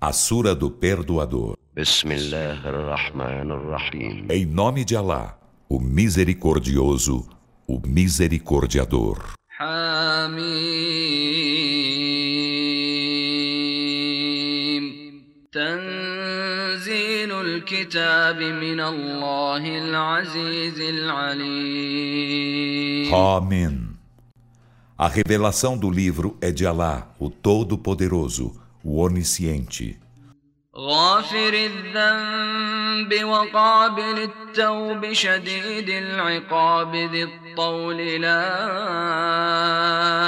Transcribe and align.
A 0.00 0.13
Sura 0.13 0.55
do 0.55 0.69
Perdoador. 0.71 1.55
Em 4.29 4.45
nome 4.45 4.85
de 4.85 4.95
Alá, 4.95 5.37
o 5.69 5.79
Misericordioso, 5.79 7.27
o 7.67 7.79
Misericordiador. 7.85 9.33
حميم 13.91 15.21
تنزيل 15.51 17.31
الكتاب 17.31 18.37
من 18.41 18.79
الله 18.79 19.77
العزيز 19.77 20.79
العليم 20.79 22.21
Amém. 23.13 23.89
A 24.97 25.07
revelação 25.07 25.77
do 25.77 25.89
livro 25.91 26.37
é 26.41 26.49
de 26.51 26.65
Alá, 26.65 27.13
o 27.19 27.29
Todo-Poderoso, 27.29 28.53
o 28.84 29.00
Onisciente. 29.00 29.98
غافر 30.78 31.54
الذنب 31.54 33.24
وقابل 33.24 34.30
التوب 34.30 35.12
شديد 35.12 35.88
العقاب 35.88 36.96
ذي 36.96 37.22
الطول 37.24 37.96
لا 37.96 38.46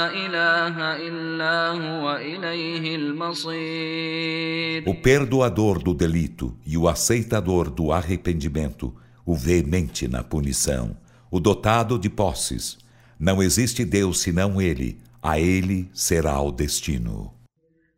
إله 0.09 0.75
إلا 1.07 1.71
هو 1.71 2.15
إليه 2.15 2.95
المصير 2.95 4.83
O 4.87 4.95
perdoador 4.95 5.83
do 5.83 5.93
delito 5.93 6.57
e 6.65 6.75
o 6.77 6.87
aceitador 6.87 7.69
do 7.69 7.91
arrependimento, 7.91 8.91
o 9.23 9.35
veemente 9.35 10.07
na 10.07 10.23
punição, 10.23 10.97
o 11.29 11.39
dotado 11.39 11.99
de 11.99 12.09
posses. 12.09 12.79
Não 13.19 13.43
existe 13.43 13.85
Deus 13.85 14.19
senão 14.21 14.59
Ele, 14.59 14.97
a 15.21 15.39
Ele 15.39 15.87
será 15.93 16.41
o 16.41 16.51
destino. 16.51 17.31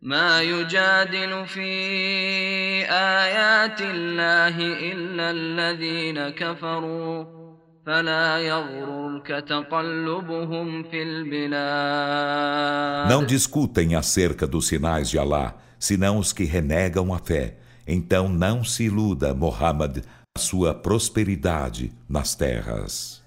ما 0.02 0.42
يجادل 0.42 1.46
في 1.46 1.72
آيات 2.90 3.82
الله 3.82 4.58
إلا 4.92 5.32
الذين 5.32 6.30
كفروا 6.30 7.26
فلا 7.86 8.38
يغررك 8.38 9.28
تقلبهم 9.28 10.84
في 10.84 11.04
البلاد 11.04 12.62
Não 13.10 13.26
discutem 13.26 13.96
acerca 13.96 14.48
dos 14.48 14.68
sinais 14.68 15.10
de 15.10 15.20
Alá, 15.20 15.56
senão 15.80 16.18
os 16.18 16.34
que 16.34 16.44
renegam 16.46 17.14
a 17.14 17.20
fé. 17.20 17.58
Então 17.88 18.30
não 18.30 18.64
se 18.64 18.86
iluda, 18.86 19.34
Muhammad, 19.34 20.04
a 20.38 20.40
sua 20.40 20.74
prosperidade 20.74 21.92
nas 22.10 22.36
terras. 22.36 23.22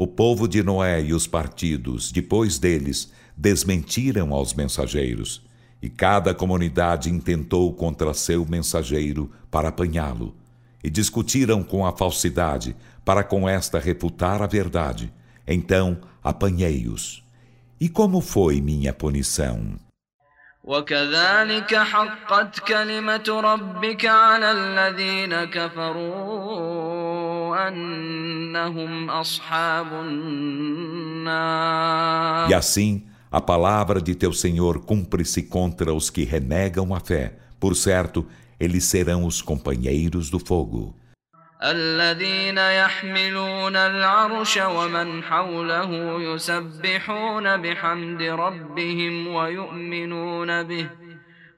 o 0.00 0.06
povo 0.06 0.46
de 0.46 0.62
Noé 0.62 1.02
e 1.02 1.14
os 1.14 1.26
partidos, 1.26 2.12
depois 2.12 2.58
deles, 2.58 3.10
desmentiram 3.36 4.32
aos 4.34 4.54
mensageiros. 4.54 5.42
E 5.80 5.88
cada 5.88 6.34
comunidade 6.34 7.10
intentou 7.10 7.72
contra 7.72 8.12
seu 8.14 8.44
mensageiro 8.44 9.30
para 9.50 9.68
apanhá-lo. 9.68 10.34
E 10.82 10.90
discutiram 10.90 11.62
com 11.62 11.86
a 11.86 11.96
falsidade, 11.96 12.76
para 13.04 13.24
com 13.24 13.48
esta 13.48 13.78
refutar 13.78 14.42
a 14.42 14.46
verdade. 14.46 15.12
Então 15.46 15.98
apanhei-os. 16.22 17.22
E 17.80 17.88
como 17.88 18.20
foi 18.20 18.60
minha 18.60 18.92
punição? 18.92 19.76
وكذلك 20.66 21.74
حقت 21.74 22.58
كلمة 22.58 23.40
ربك 23.40 24.06
على 24.06 24.52
الذين 24.52 25.44
كفروا 25.44 26.06
أنهم 26.06 27.19
أصحاب 27.19 27.19
النار 27.19 27.19
E 32.48 32.54
assim, 32.54 33.06
a 33.30 33.40
palavra 33.40 34.00
de 34.00 34.14
teu 34.14 34.32
Senhor 34.32 34.80
cumpre-se 34.84 35.42
contra 35.42 35.92
os 35.92 36.10
que 36.10 36.24
renegam 36.24 36.94
a 36.94 37.00
fé. 37.00 37.34
Por 37.58 37.74
certo, 37.74 38.26
eles 38.58 38.84
serão 38.84 39.24
os 39.24 39.42
companheiros 39.42 40.30
do 40.30 40.38
fogo. 40.38 40.94
الذين 41.62 42.58
يحملون 42.58 43.76
العرش 43.76 44.56
ومن 44.56 45.22
حوله 45.22 46.20
يسبحون 46.20 47.56
بحمد 47.56 48.22
ربهم 48.22 49.26
ويؤمنون 49.26 50.62
به 50.62 50.86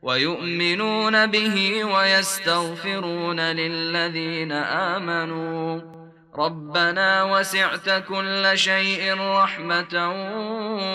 ويؤمنون 0.04 1.26
به 1.26 1.84
ويستغفرون 1.84 3.40
للذين 3.40 4.52
آمنوا. 4.52 5.82
ربنا 6.36 7.24
وسعت 7.24 7.90
كل 8.08 8.52
شيء 8.56 9.14
رحمة 9.20 9.96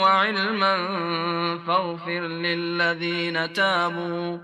وعلما 0.02 0.76
فاغفر 1.66 2.20
للذين 2.20 3.52
تابوا. 3.52 4.38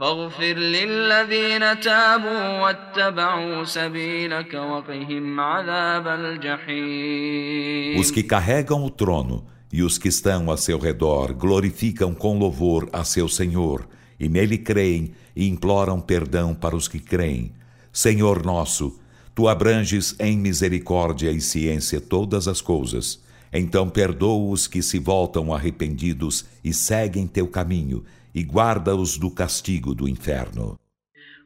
فاغفر 0.00 0.54
للذين 0.54 1.80
تابوا 1.80 2.60
واتبعوا 2.60 3.64
سبيلك 3.64 4.54
وقهم 4.54 5.40
عذاب 5.40 6.08
الجحيم. 6.08 8.00
Os 8.00 8.10
que 8.10 8.22
carregam 8.22 8.84
o 8.84 8.90
trono 8.90 9.46
e 9.72 9.82
os 9.82 9.98
que 9.98 10.08
estão 10.08 10.50
a 10.52 10.56
seu 10.56 10.78
redor 10.78 11.32
glorificam 11.32 12.14
com 12.14 12.38
louvor 12.38 12.88
a 12.92 13.04
seu 13.04 13.28
Senhor. 13.28 13.95
e 14.19 14.29
nele 14.29 14.57
creem 14.57 15.13
e 15.35 15.47
imploram 15.47 15.99
perdão 15.99 16.53
para 16.53 16.75
os 16.75 16.87
que 16.87 16.99
creem. 16.99 17.51
Senhor 17.91 18.45
nosso, 18.45 18.99
tu 19.33 19.47
abranges 19.47 20.15
em 20.19 20.37
misericórdia 20.37 21.31
e 21.31 21.41
ciência 21.41 21.99
todas 21.99 22.47
as 22.47 22.61
coisas. 22.61 23.21
Então 23.51 23.89
perdoa 23.89 24.51
os 24.51 24.67
que 24.67 24.81
se 24.81 24.99
voltam 24.99 25.53
arrependidos 25.53 26.45
e 26.63 26.73
seguem 26.73 27.27
teu 27.27 27.47
caminho 27.47 28.03
e 28.33 28.43
guarda-os 28.43 29.17
do 29.17 29.29
castigo 29.29 29.93
do 29.93 30.07
inferno. 30.07 30.77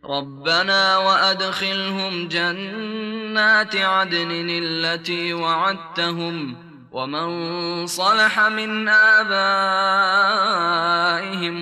ربنا 0.06 0.98
وأدخلهم 0.98 2.28
جنات 2.28 3.76
عدن 3.76 4.48
التي 4.50 5.34
وعدتهم 5.34 6.56
ومن 6.92 7.88
صلح 7.88 8.40
من 8.40 8.88
آبائهم 8.88 10.46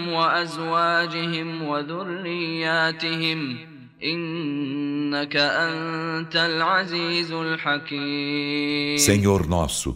وأزواجهم 0.10 1.64
وذرياتهم 1.64 3.58
إنك 4.04 5.36
أنت 5.36 6.36
العزيز 6.36 7.32
الحكيم 7.32 8.98
Senhor 8.98 9.48
nosso, 9.48 9.96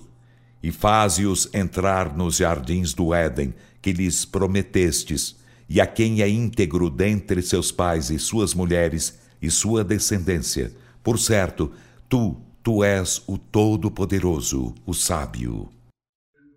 e 0.63 0.71
faze-os 0.71 1.49
entrar 1.53 2.15
nos 2.17 2.37
jardins 2.37 2.93
do 2.93 3.13
Éden 3.13 3.53
que 3.81 3.91
lhes 3.93 4.25
prometestes, 4.25 5.35
e 5.69 5.79
a 5.79 5.85
quem 5.85 6.21
é 6.21 6.29
íntegro 6.29 6.89
dentre 6.89 7.41
seus 7.41 7.71
pais 7.71 8.09
e 8.09 8.17
suas 8.17 8.53
mulheres 8.53 9.19
e 9.41 9.51
sua 9.51 9.83
descendência. 9.83 10.71
Por 11.03 11.19
certo, 11.19 11.71
tu, 12.09 12.37
tu 12.63 12.83
és 12.83 13.21
o 13.27 13.37
Todo-Poderoso, 13.37 14.73
o 14.85 14.93
Sábio. 14.93 15.69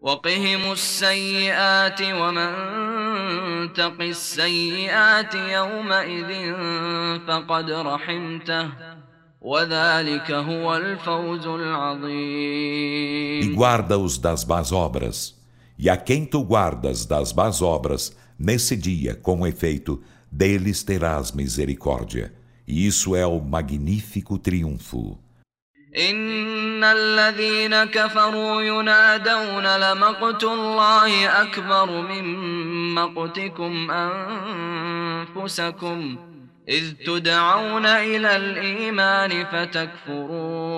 وقهم 0.02 0.72
السيئات 0.72 2.02
ومن 2.02 2.52
تق 3.72 4.00
السيئات 4.00 5.34
يومئذ 5.34 6.54
فقد 7.26 7.70
رحمته 7.70 8.68
وذلك 9.40 10.30
هو 10.30 10.76
الفوز 10.76 11.46
E 11.46 11.48
العظيم 11.48 13.56
guarda-os 13.56 14.18
das 14.18 14.44
más 14.44 14.72
obras. 14.72 15.34
E 15.78 15.90
a 15.90 15.96
quem 15.96 16.24
tu 16.24 16.44
guardas 16.44 17.06
das 17.06 17.32
más 17.32 17.62
obras, 17.62 18.16
nesse 18.38 18.76
dia, 18.76 19.14
com 19.14 19.46
efeito, 19.46 20.02
deles 20.30 20.82
terás 20.82 21.32
misericórdia. 21.32 22.32
E 22.66 22.86
isso 22.86 23.16
é 23.16 23.26
o 23.26 23.40
magnífico 23.40 24.38
triunfo. 24.38 25.18
إن 25.98 26.84
الذين 26.84 27.84
كفروا 27.84 28.62
ينادون 28.62 29.76
لمقت 29.76 30.44
الله 30.44 31.42
أكبر 31.42 32.00
من 32.00 32.24
مقتكم 32.94 33.90
أنفسكم 35.36 36.16
إذ 36.68 36.92
تدعون 37.06 37.86
إلى 37.86 38.36
الإيمان 38.36 39.44
فتكفرون 39.44 40.70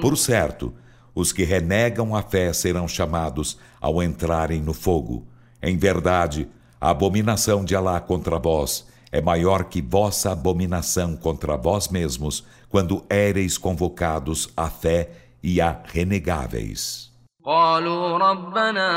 Por 0.00 0.16
certo, 0.16 0.74
os 1.14 1.32
que 1.32 1.42
renegam 1.44 2.14
a 2.14 2.22
fé 2.22 2.52
serão 2.52 2.86
chamados 2.86 3.58
ao 3.80 4.02
entrarem 4.02 4.60
no 4.60 4.74
fogo. 4.74 5.26
Em 5.62 5.78
verdade, 5.78 6.46
a 6.78 6.90
abominação 6.90 7.64
de 7.64 7.74
Alá 7.74 7.98
contra 7.98 8.38
vós 8.38 8.86
é 9.12 9.20
maior 9.20 9.64
que 9.64 9.80
vossa 9.80 10.32
abominação 10.32 11.16
contra 11.16 11.56
vós 11.56 11.88
mesmos, 11.88 12.44
quando 12.68 13.04
éreis 13.08 13.56
convocados 13.56 14.48
à 14.56 14.68
fé 14.68 15.10
e 15.42 15.60
a 15.60 15.82
renegáveis. 15.84 17.08
قالوا 17.48 18.18
ربنا 18.18 18.90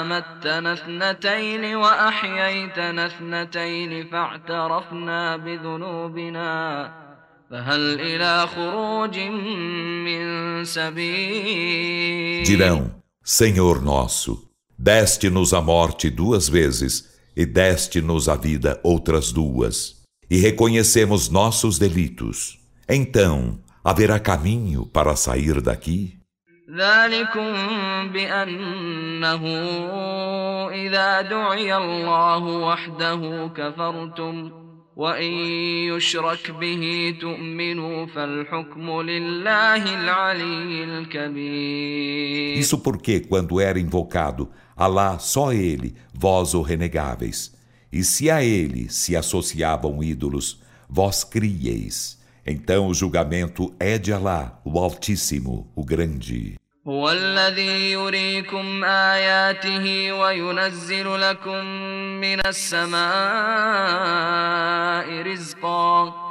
أمتنا 0.00 0.72
اثنتين 0.72 1.76
وأحييتنا 1.76 3.06
اثنتين 3.06 4.08
فاعترفنا 4.08 5.36
بذنوبنا 5.36 6.92
فهل 7.50 8.00
إلى 8.00 8.46
خروج 8.46 9.18
من 9.18 10.64
سبيل 10.64 12.44
Dirão, 12.44 12.90
Senhor 13.22 13.80
nosso, 13.80 14.48
deste-nos 14.76 15.54
a 15.54 15.60
morte 15.60 16.10
duas 16.10 16.48
vezes 16.48 17.11
e 17.36 17.46
deste-nos 17.46 18.28
a 18.28 18.36
vida 18.36 18.80
outras 18.82 19.32
duas, 19.32 20.02
e 20.30 20.38
reconhecemos 20.38 21.28
nossos 21.28 21.78
delitos. 21.78 22.58
Então, 22.88 23.58
haverá 23.84 24.18
caminho 24.18 24.86
para 24.86 25.14
sair 25.16 25.60
daqui? 25.60 26.18
ذلكم 26.70 27.52
بأنه 28.12 29.42
إذا 30.68 31.20
دعي 31.22 31.76
الله 31.76 32.44
وحده 32.44 33.50
كفرتم 33.56 34.50
وإن 34.96 35.32
يشرك 35.94 36.50
به 36.50 37.14
تؤمنوا 37.20 38.06
فالحكم 38.06 39.00
لله 39.00 39.82
العلي 40.00 40.84
الكبير 40.84 42.58
Isso 42.58 42.78
porque, 42.78 43.20
quando 43.20 43.60
era 43.60 43.78
invocado, 43.78 44.50
Alá, 44.76 45.18
só 45.18 45.52
Ele, 45.52 45.94
vós 46.12 46.54
o 46.54 46.62
renegáveis. 46.62 47.52
E 47.92 48.04
se 48.04 48.30
a 48.30 48.44
Ele 48.44 48.88
se 48.88 49.16
associavam 49.16 50.02
ídolos, 50.02 50.62
vós 50.88 51.24
crieis. 51.24 52.18
Então 52.46 52.86
o 52.86 52.94
julgamento 52.94 53.74
é 53.78 53.98
de 53.98 54.12
Alá, 54.12 54.60
o 54.64 54.78
Altíssimo, 54.78 55.70
o 55.74 55.84
Grande. 55.84 56.56
هو 56.88 57.10
الذي 57.10 57.92
يريكم 57.92 58.84
آياته 58.84 60.12
وينزل 60.12 61.20
لكم 61.20 61.64
من 62.20 62.46
السماء 62.46 63.02
رزقا 65.22 66.21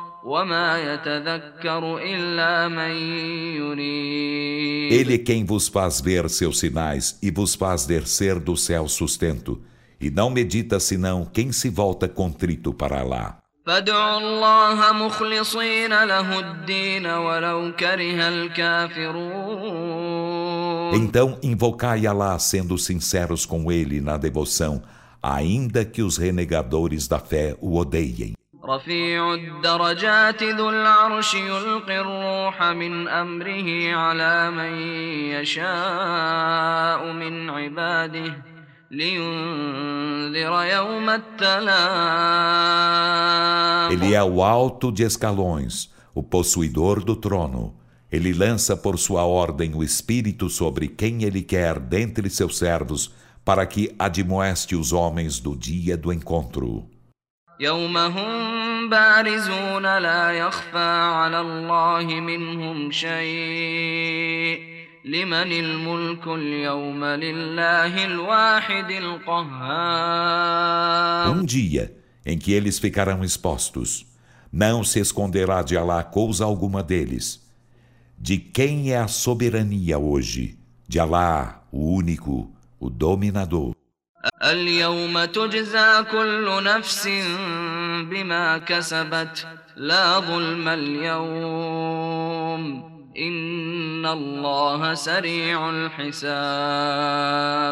ele 4.88 5.14
é 5.14 5.18
quem 5.18 5.44
vos 5.44 5.66
faz 5.66 6.00
ver 6.00 6.30
seus 6.30 6.60
sinais 6.60 7.18
e 7.20 7.28
vos 7.28 7.56
faz 7.56 7.86
descer 7.86 8.38
do 8.38 8.56
céu 8.56 8.86
sustento, 8.88 9.60
e 10.00 10.10
não 10.10 10.30
medita 10.30 10.78
senão 10.78 11.24
quem 11.24 11.50
se 11.50 11.68
volta 11.68 12.08
contrito 12.08 12.72
para 12.72 13.02
lá. 13.02 13.38
Então 20.94 21.38
invocai 21.42 22.06
Alá 22.06 22.38
sendo 22.38 22.78
sinceros 22.78 23.44
com 23.44 23.72
ele 23.72 24.00
na 24.00 24.16
devoção, 24.16 24.82
ainda 25.20 25.84
que 25.84 26.02
os 26.02 26.16
renegadores 26.16 27.08
da 27.08 27.18
fé 27.18 27.56
o 27.60 27.76
odeiem. 27.76 28.34
رفيع 28.65 29.33
الدرجات 29.33 30.43
ذو 30.43 30.69
العرش 30.69 31.33
يلقي 31.35 32.01
الروح 32.01 32.63
من 32.63 33.07
أمره 33.07 33.95
على 33.95 34.51
من 34.51 34.81
يشاء 35.31 37.13
من 37.13 37.49
عباده 37.49 38.43
لينذر 38.91 40.63
يوم 40.63 41.09
التلاق 41.09 42.27
Ele 43.91 44.13
é 44.13 44.23
o 44.23 44.43
alto 44.43 44.91
de 44.91 45.03
escalões, 45.03 45.89
o 46.13 46.21
possuidor 46.21 47.01
do 47.03 47.15
trono. 47.15 47.75
Ele 48.11 48.33
lança 48.33 48.75
por 48.75 48.99
sua 48.99 49.23
ordem 49.25 49.73
o 49.75 49.83
Espírito 49.83 50.49
sobre 50.49 50.89
quem 50.89 51.23
ele 51.23 51.41
quer 51.41 51.79
dentre 51.79 52.29
seus 52.29 52.57
servos, 52.57 53.13
para 53.45 53.65
que 53.65 53.95
admoeste 53.97 54.75
os 54.75 54.91
homens 54.91 55.39
do 55.39 55.55
dia 55.55 55.95
do 55.95 56.11
encontro. 56.11 56.90
يوم 57.59 57.97
هم 57.97 58.89
بارزون 58.89 59.97
لا 59.97 60.31
يخفى 60.31 60.77
على 61.13 61.41
الله 61.41 62.03
منهم 62.03 62.91
شيء 62.91 64.61
لمن 65.05 65.51
الملك 65.51 66.27
اليوم 66.27 67.03
لله 67.03 68.05
الواحد 68.05 68.91
القهار 68.91 70.07
Um 71.33 71.45
dia 71.45 71.95
em 72.25 72.37
que 72.37 72.53
eles 72.53 72.77
ficarão 72.77 73.23
expostos, 73.23 74.05
não 74.51 74.83
se 74.83 74.99
esconderá 74.99 75.63
de 75.63 75.75
Alá 75.75 76.03
coisa 76.03 76.45
alguma 76.45 76.83
deles. 76.83 77.43
De 78.19 78.37
quem 78.37 78.91
é 78.91 78.97
a 78.97 79.07
soberania 79.07 79.97
hoje? 79.97 80.59
De 80.87 80.99
Alá, 80.99 81.63
o 81.71 81.95
único, 81.95 82.51
o 82.79 82.87
dominador. 82.87 83.80
اليوم 84.43 85.25
تجزى 85.25 86.03
كل 86.11 86.63
نفس 86.63 87.07
بما 88.09 88.57
كسبت 88.57 89.47
لا 89.75 90.19
ظلم 90.19 90.67
اليوم 90.67 92.13
إن 93.17 94.05
الله 94.05 94.93
سريع 94.93 95.69
الحساب 95.69 97.07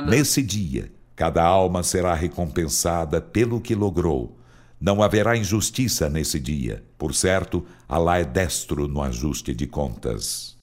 Nesse 0.10 0.42
dia, 0.42 0.92
cada 1.16 1.44
alma 1.44 1.84
será 1.84 2.14
recompensada 2.14 3.22
pelo 3.22 3.62
que 3.62 3.76
logrou. 3.76 4.40
Não 4.82 5.04
haverá 5.04 5.38
injustiça 5.38 6.10
nesse 6.10 6.40
dia. 6.40 6.84
Por 6.98 7.14
certo, 7.14 7.66
Alá 7.88 8.18
é 8.18 8.24
destro 8.24 8.88
no 8.88 9.02
ajuste 9.02 9.54
de 9.54 9.68
contas. 9.68 10.56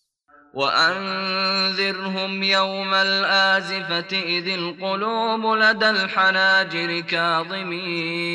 وأنذرهم 0.55 2.43
يوم 2.43 2.95
الآزفة 2.95 4.17
إذ 4.19 4.49
القلوب 4.49 5.57
لدى 5.59 5.91
الحناجر 5.91 7.01
كاظمين 7.01 8.33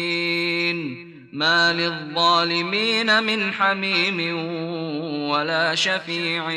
ما 1.33 1.73
للظالمين 1.73 3.23
من 3.23 3.51
حميم 3.53 4.35
ولا 5.29 5.75
شفيع 5.75 6.51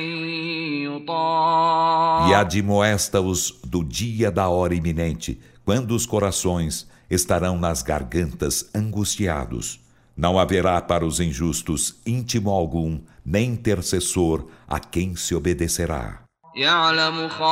يطاع 0.84 2.30
E 2.30 2.34
admoesta-os 2.34 3.60
do 3.64 3.84
dia 3.84 4.30
da 4.30 4.48
hora 4.48 4.74
iminente, 4.74 5.38
quando 5.64 5.94
os 5.94 6.06
corações 6.06 6.88
estarão 7.10 7.58
nas 7.58 7.82
gargantas 7.82 8.70
angustiados. 8.74 9.80
Não 10.16 10.38
haverá 10.38 10.80
para 10.80 11.04
os 11.04 11.20
injustos 11.20 11.96
íntimo 12.06 12.50
algum, 12.50 13.00
nem 13.24 13.52
intercessor 13.52 14.46
a 14.68 14.78
quem 14.78 15.16
se 15.16 15.34
obedecerá. 15.34 16.30
يعلم 16.56 17.28
خائنة 17.28 17.50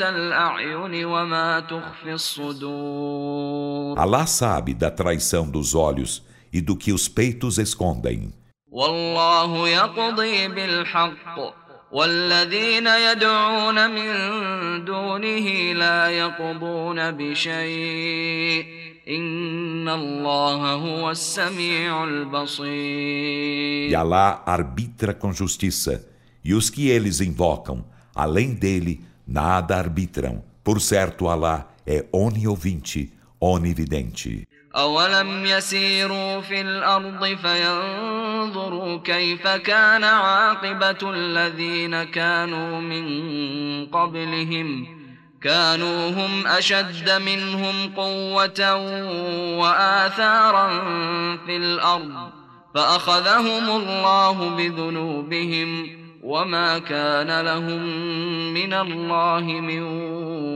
الأعين 0.00 1.04
وما 1.04 1.60
تخفي 1.60 2.12
الصدور 2.12 3.98
Alá 3.98 4.26
sabe 4.26 4.74
da 4.74 4.90
traição 4.90 5.48
dos 5.48 5.74
olhos 5.74 6.22
e 6.52 6.60
do 6.60 6.76
que 6.76 6.92
os 6.92 7.08
peitos 7.08 7.58
escondem. 7.58 8.32
والله 8.70 9.68
يقضي 9.68 10.48
بالحق 10.48 11.38
والذين 11.92 12.86
يدعون 12.86 13.90
من 13.90 14.14
دونه 14.84 15.72
لا 15.72 16.08
يقضون 16.08 17.10
بشيء 17.10 18.85
إن 19.08 19.88
الله 19.88 20.72
هو 20.72 21.10
السميع 21.10 22.04
E 22.04 22.08
البصير 22.08 23.96
Alá 23.96 24.42
arbitra 24.46 25.12
com 25.14 25.32
justiça, 25.32 26.06
e 26.44 26.54
os 26.54 26.70
que 26.70 26.88
eles 26.88 27.20
invocam, 27.20 27.84
além 28.14 28.54
dele, 28.54 29.00
nada 29.26 29.76
arbitram. 29.76 30.42
Por 30.64 30.80
certo, 30.80 31.28
Alá 31.28 31.68
é 31.86 32.04
oniovinte, 32.12 33.12
onividente. 33.40 34.46
أولم 34.76 35.46
يسيروا 35.46 36.40
في 36.40 36.60
الأرض 36.60 37.24
فينظروا 37.36 38.98
كيف 38.98 39.48
كان 39.48 40.04
عاقبة 40.04 41.10
الذين 41.10 42.04
كانوا 42.04 42.80
من 42.80 43.06
قبلهم 43.86 44.95
كانوا 45.46 46.10
هم 46.10 46.46
أشد 46.46 47.10
منهم 47.10 47.94
قوة 47.96 48.74
وآثارا 49.58 50.68
في 51.46 51.56
الأرض 51.56 52.30
فأخذهم 52.74 53.70
الله 53.70 54.56
بذنوبهم 54.56 56.02
وما 56.22 56.78
كان 56.78 57.40
لهم 57.40 57.82
من 58.54 58.72
الله 58.72 59.42
من 59.42 59.82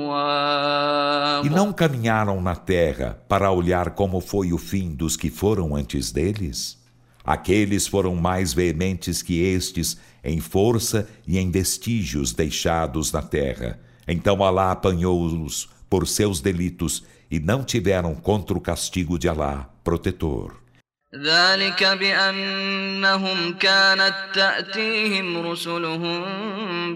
واق 0.07 1.45
E 1.45 1.51
não 1.51 1.73
caminharam 1.73 2.41
na 2.41 2.55
terra 2.55 3.19
para 3.29 3.51
olhar 3.51 3.91
como 3.91 4.21
foi 4.21 4.53
o 4.53 4.59
fim 4.59 4.95
dos 4.95 5.17
que 5.17 5.31
foram 5.31 5.75
antes 5.75 6.13
deles? 6.13 6.79
Aqueles 7.25 7.89
foram 7.89 8.15
mais 8.15 8.55
veementes 8.55 9.21
que 9.21 9.43
estes 9.43 9.99
em 10.23 10.41
força 10.41 11.09
e 11.27 11.39
em 11.39 11.51
vestígios 11.51 12.33
deixados 12.33 13.11
na 13.11 13.23
terra. 13.23 13.81
Então 14.07 14.43
Alá 14.43 14.73
apanhou-os 14.73 15.69
por 15.91 16.07
seus 16.07 16.41
delitos 16.41 17.05
e 17.31 17.39
não 17.41 17.65
tiveram 17.65 18.15
contra 18.15 18.57
o 18.57 18.61
castigo 18.61 19.19
de 19.19 19.29
Alá 19.29 19.69
protetor. 19.83 20.67
ذلك 21.15 21.85
بأنهم 21.85 23.53
كانت 23.53 24.15
تأتيهم 24.35 25.47
رسلهم 25.47 26.23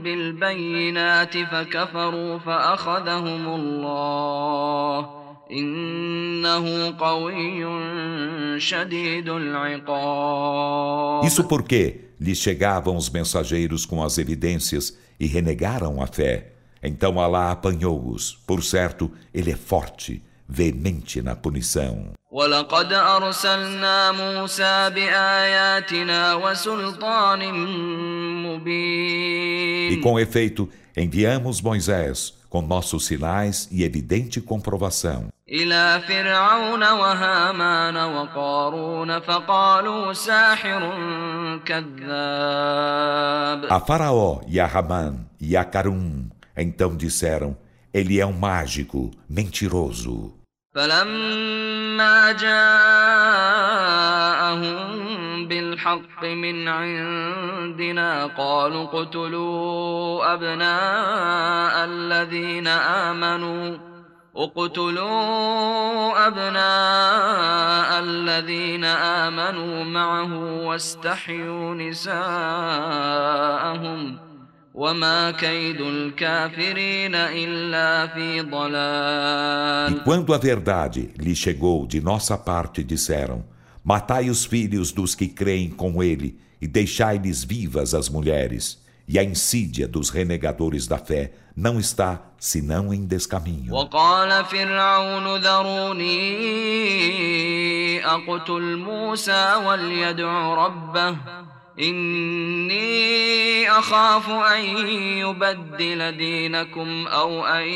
بالبينات 0.00 1.38
فكفروا 1.38 2.38
فأخذهم 2.38 3.54
الله 3.54 5.11
إنه 5.52 6.94
قوي 6.99 7.64
شديد 8.61 9.28
العقاب 9.28 11.25
Isso 11.25 11.44
porque 11.44 12.00
lhes 12.20 12.38
chegavam 12.38 12.97
os 12.97 13.09
mensageiros 13.11 13.87
com 13.87 14.02
as 14.02 14.18
evidências 14.18 14.97
e 15.18 15.26
renegaram 15.26 16.02
a 16.02 16.06
fé. 16.06 16.52
Então 16.85 17.20
Alá 17.20 17.50
apanhou-os. 17.50 18.38
Por 18.47 18.62
certo, 18.62 19.11
ele 19.35 19.50
é 19.50 19.56
forte, 19.56 20.23
veemente 20.49 21.20
na 21.23 21.37
punição. 21.37 22.12
ولقد 22.32 22.92
أرسلنا 22.92 24.12
موسى 24.12 24.90
بآياتنا 24.90 26.35
وسلطان 26.35 27.52
مبين 28.47 29.92
E 29.92 29.97
com 29.97 30.18
efeito, 30.20 30.68
enviamos 30.97 31.61
Moisés 31.61 32.35
com 32.49 32.62
nossos 32.62 33.06
sinais 33.06 33.68
e 33.73 33.82
evidente 33.82 34.40
comprovação 34.40 35.28
إلى 35.49 36.00
فرعون 36.09 36.82
وهامان 36.82 37.97
وقارون 37.97 39.20
فقالوا 39.20 40.12
ساحر 40.12 40.90
كذاب 41.66 43.64
a 43.70 43.80
Faraó 43.80 44.40
e 44.47 44.61
a 44.61 44.66
Ramã 44.66 45.14
e 45.40 45.56
a 45.56 45.64
Carum. 45.64 46.28
Então 46.56 46.97
disseram: 46.97 47.56
Ele 47.92 48.20
é 48.20 48.26
um 48.26 48.32
mágico, 48.32 49.11
mentiroso. 49.28 50.40
فلما 50.75 52.32
جاءهم 52.32 52.70
بالحق 55.49 56.25
من 56.25 56.68
عندنا 56.68 58.26
قالوا 58.26 58.85
اقتلوا 58.85 60.35
أبناء 60.35 61.85
الذين 61.85 62.66
آمنوا 62.66 63.78
اقتلوا 64.37 66.26
أبناء 66.26 68.00
الذين 68.00 68.85
آمنوا 68.85 69.85
معه 69.85 70.64
واستحيوا 70.66 71.75
نساءهم 71.75 72.20
وما 74.75 75.30
كيد 75.30 75.80
الكافرين 75.80 77.14
إلا 77.14 78.06
في 78.06 78.40
ضلال 78.40 79.97
E 79.97 80.00
quando 80.04 80.32
a 80.32 80.38
verdade 80.38 81.11
lhe 81.18 81.35
chegou 81.35 81.87
de 81.87 82.00
nossa 82.00 82.38
parte, 82.38 82.85
disseram: 82.85 83.44
Matai 83.82 84.30
os 84.30 84.44
filhos 84.44 84.92
dos 84.92 85.14
que 85.14 85.26
creem 85.26 85.70
com 85.70 86.02
ele 86.02 86.38
e 86.61 86.66
deixai-lhes 86.68 87.42
vivas 87.42 87.94
as 87.94 88.09
mulheres. 88.09 88.78
E 89.09 89.18
a 89.18 89.25
insídia 89.25 89.88
dos 89.88 90.09
renegadores 90.09 90.87
da 90.87 90.97
fé 90.97 91.32
não 91.56 91.80
está 91.80 92.20
senão 92.38 92.94
em 92.94 93.04
descaminho. 93.04 93.75
وقال 93.75 94.44
فرعون 101.75 101.80
ذروني 101.80 101.80
أقتل 101.80 101.80
موسى 101.80 101.80
وليدع 101.80 101.80
ربه 101.80 101.80
إني 101.80 103.70
أخاف 103.70 104.30
أن 104.30 104.64
يبدل 105.18 106.16
دينكم 106.16 107.06
أو 107.06 107.47
أن 107.47 107.68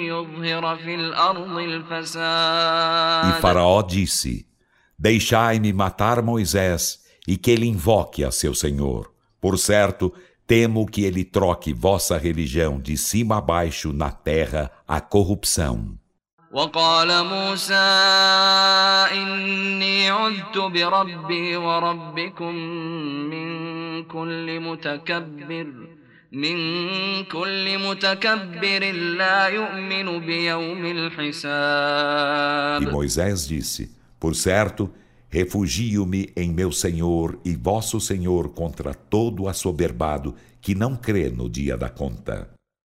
يظهر 0.00 0.76
في 0.76 0.94
الأرض 0.94 1.58
E 1.58 1.64
الفساد 1.64 3.40
Faraó 3.40 3.82
disse: 3.82 4.46
Deixai-me 4.98 5.72
matar 5.72 6.22
Moisés 6.22 7.00
e 7.28 7.36
que 7.36 7.50
ele 7.50 7.66
invoque 7.66 8.24
a 8.24 8.30
seu 8.30 8.54
Senhor. 8.54 9.12
Por 9.40 9.58
certo, 9.58 10.12
temo 10.46 10.86
que 10.86 11.04
ele 11.04 11.24
troque 11.24 11.72
vossa 11.72 12.18
religião 12.18 12.80
de 12.80 12.96
cima 12.96 13.38
a 13.38 13.40
baixo 13.40 13.92
na 13.92 14.10
terra 14.10 14.70
a 14.86 15.00
corrupção. 15.00 15.98
وقال 16.52 17.24
موسى 17.24 17.74
إني 19.12 20.10
عذت 20.10 20.58
بربي 20.58 21.56
وربكم 21.56 22.54
من 23.32 23.48
كل 24.04 24.60
متكبر 24.60 25.66
من 26.32 26.56
كل 27.24 27.78
متكبر 27.88 28.92
لا 28.92 29.46
يؤمن 29.46 30.26
بيوم 30.26 30.84
E 30.84 30.90
الحساب 30.90 32.82
Moisés 32.92 33.48
disse: 33.48 33.90
Por 34.20 34.34
certo, 34.34 34.90
refugio-me 35.30 36.32
em 36.36 36.52
meu 36.52 36.70
Senhor 36.70 37.38
e 37.46 37.56
vosso 37.56 37.98
Senhor 37.98 38.50
contra 38.50 38.92
todo 38.92 39.48
assoberbado 39.48 40.34
que 40.60 40.74
não 40.74 40.96
crê 40.96 41.30
no 41.30 41.48
dia 41.48 41.78
da 41.78 41.88
conta. 41.88 42.55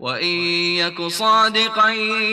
وإن 0.00 0.36
يك 0.82 1.02
صادقا 1.02 1.90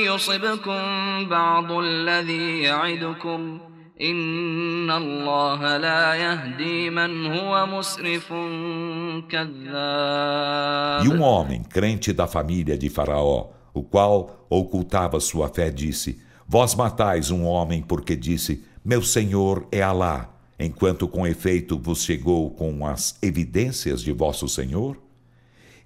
يصبكم 0.07 0.81
بعض 1.29 1.71
الذي 1.71 2.59
يعدكم 2.59 3.59
إن 4.01 4.91
الله 4.91 5.77
لا 5.77 6.15
يهدي 6.15 6.89
من 6.89 7.25
هو 7.25 7.65
مسرف 7.65 8.33
كذاب 9.29 11.05
E 11.05 11.09
um 11.09 11.21
homem, 11.21 11.63
crente 11.63 12.13
da 12.13 12.27
família 12.27 12.77
de 12.77 12.89
Faraó, 12.89 13.49
o 13.73 13.83
qual 13.83 14.47
ocultava 14.49 15.19
sua 15.19 15.49
fé, 15.49 15.69
disse: 15.69 16.19
Vós 16.47 16.75
matais 16.75 17.29
um 17.29 17.45
homem 17.45 17.81
porque 17.81 18.15
disse: 18.15 18.63
Meu 18.83 19.01
Senhor 19.01 19.67
é 19.71 19.81
Alá, 19.81 20.29
enquanto 20.59 21.07
com 21.07 21.27
efeito 21.27 21.77
vos 21.77 22.03
chegou 22.03 22.51
com 22.51 22.87
as 22.87 23.17
evidências 23.21 24.01
de 24.01 24.11
vosso 24.11 24.47
Senhor? 24.47 25.02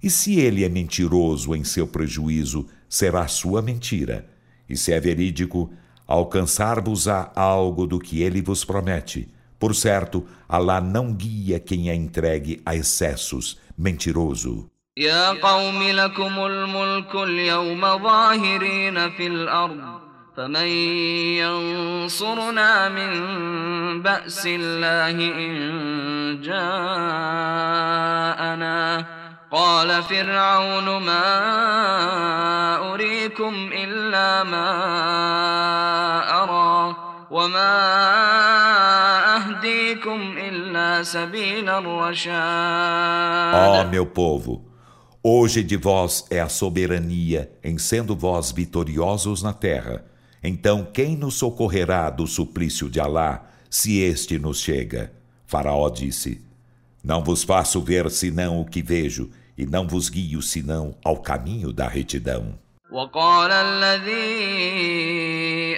E 0.02 0.10
se 0.10 0.38
ele 0.38 0.64
é 0.64 0.68
mentiroso 0.68 1.54
em 1.54 1.64
seu 1.64 1.86
prejuízo, 1.86 2.66
será 2.88 3.26
sua 3.26 3.62
mentira. 3.62 4.26
E 4.68 4.76
se 4.76 4.92
é 4.92 5.00
verídico, 5.00 5.72
alcançar-vos-á 6.06 7.32
algo 7.34 7.86
do 7.86 7.98
que 7.98 8.22
ele 8.22 8.42
vos 8.42 8.64
promete. 8.64 9.28
Por 9.58 9.74
certo, 9.74 10.26
Alá 10.48 10.80
não 10.80 11.12
guia 11.12 11.58
quem 11.58 11.90
é 11.90 11.94
entregue 11.94 12.60
a 12.64 12.76
excessos, 12.76 13.58
mentiroso. 13.76 14.68
يا 14.96 15.30
قوم 15.30 15.82
لكم 15.82 16.46
الملك 16.46 17.14
اليوم 17.14 17.80
ظاهرين 17.80 19.10
في 19.10 19.26
الأرض 19.26 20.00
فمن 20.36 20.66
ينصرنا 21.42 22.88
من 22.88 23.12
بأس 24.02 24.46
الله 24.46 25.10
إن 25.10 26.40
جاءنا 26.40 27.94
قال 29.50 30.02
فرعون 30.02 31.02
ما 31.02 31.24
أريكم 32.94 33.70
إلا 33.72 34.44
ما 34.44 34.68
أرى 36.42 36.96
وما 37.30 37.74
أهديكم 39.36 40.38
إلا 40.38 41.02
سبيل 41.02 41.68
الرشاد 41.68 43.54
Ó 43.54 43.84
meu 43.90 44.06
povo, 44.06 44.64
hoje 45.22 45.62
de 45.62 45.76
vós 45.76 46.24
é 46.30 46.40
a 46.40 46.48
soberania 46.48 47.50
em 47.62 47.78
sendo 47.78 48.16
vós 48.16 48.50
vitoriosos 48.52 49.42
na 49.42 49.52
terra. 49.52 50.04
Então 50.42 50.86
quem 50.92 51.16
nos 51.16 51.34
socorrerá 51.34 52.10
do 52.10 52.26
suplício 52.26 52.90
de 52.90 53.00
Alá, 53.00 53.46
se 53.70 54.00
este 54.00 54.38
nos 54.38 54.60
chega? 54.60 55.12
Faraó 55.46 55.88
disse: 55.88 56.40
Não 57.02 57.24
vos 57.24 57.42
faço 57.42 57.80
ver 57.80 58.10
senão 58.10 58.60
o 58.60 58.64
que 58.64 58.82
vejo, 58.82 59.30
e 59.58 59.64
não 59.66 59.86
vos 59.86 60.08
guio 60.08 60.42
senão 60.42 60.94
ao 61.04 61.16
caminho 61.18 61.72
da 61.72 61.88
retidão. 61.88 62.54
وقال 62.92 63.50
الذي 63.50 64.14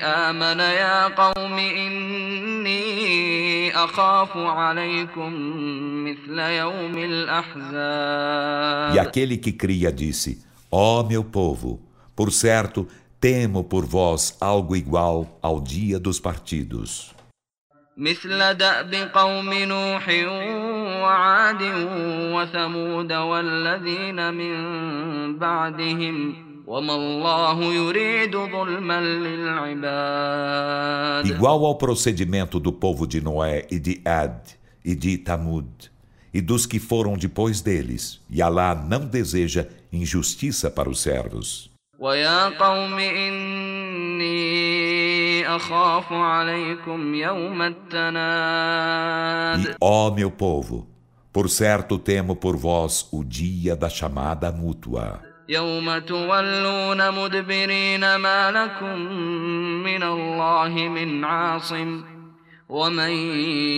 آمن 0.02 0.60
يا 0.60 1.08
قوم 1.08 1.58
إني 1.58 2.76
أخاف 3.74 4.36
عليكم 4.36 5.32
مثل 6.04 6.38
يوم 6.38 6.98
الأحزاب 6.98 8.94
E 8.94 8.98
aquele 8.98 9.36
que 9.38 9.52
cria 9.52 9.90
disse: 9.92 10.42
Ó 10.70 11.02
meu 11.02 11.24
povo, 11.24 11.80
por 12.14 12.30
certo, 12.30 12.86
temo 13.18 13.64
por 13.64 13.86
vós 13.86 14.36
algo 14.40 14.76
igual 14.76 15.38
ao 15.40 15.58
dia 15.60 15.98
dos 15.98 16.20
partidos. 16.20 17.14
مثل 17.98 18.54
دأب 18.54 18.94
قوم 19.14 19.54
نوح 19.54 20.08
وعاد 21.02 21.62
وثمود 22.34 23.12
والذين 23.12 24.34
من 24.34 24.56
بعدهم 25.38 26.34
وما 26.66 26.94
الله 26.94 27.64
يريد 27.74 28.36
ظلما 28.36 29.00
للعباد 29.00 30.16
Igual 31.26 31.64
ao 31.64 31.74
procedimento 31.78 32.60
do 32.60 32.70
povo 32.70 33.06
de 33.06 33.22
Noé 33.22 33.66
e 33.70 33.78
de 33.78 34.02
Ad 34.04 34.42
e 34.84 34.94
de 34.94 35.16
Tamud 35.16 35.90
e 36.34 36.42
dos 36.42 36.66
que 36.66 36.78
foram 36.78 37.16
depois 37.16 37.62
deles, 37.62 38.20
e 38.28 38.42
Alá 38.42 38.74
não 38.74 39.06
deseja 39.06 39.66
injustiça 39.90 40.70
para 40.70 40.90
os 40.90 41.00
servos. 41.00 41.69
ويا 42.00 42.48
قوم 42.48 42.98
إني 42.98 44.36
أخاف 45.56 46.12
عليكم 46.12 47.14
يوم 47.14 47.62
التناد 47.62 49.06
E, 49.66 49.74
ó 49.80 50.10
meu 50.10 50.30
povo, 50.30 50.86
por 51.32 51.48
certo 51.48 51.98
temo 51.98 52.36
por 52.36 52.56
vós 52.56 53.08
o 53.12 53.24
dia 53.24 53.74
da 53.76 53.88
chamada 53.88 54.52
mútua, 54.52 55.20
يوم 55.48 55.98
تولون 55.98 57.10
مدبرين 57.14 58.16
ما 58.16 58.50
لكم 58.50 58.98
من 59.82 60.02
الله 60.02 60.88
من 60.88 61.24
عاصم 61.24 62.04
ومن 62.68 63.10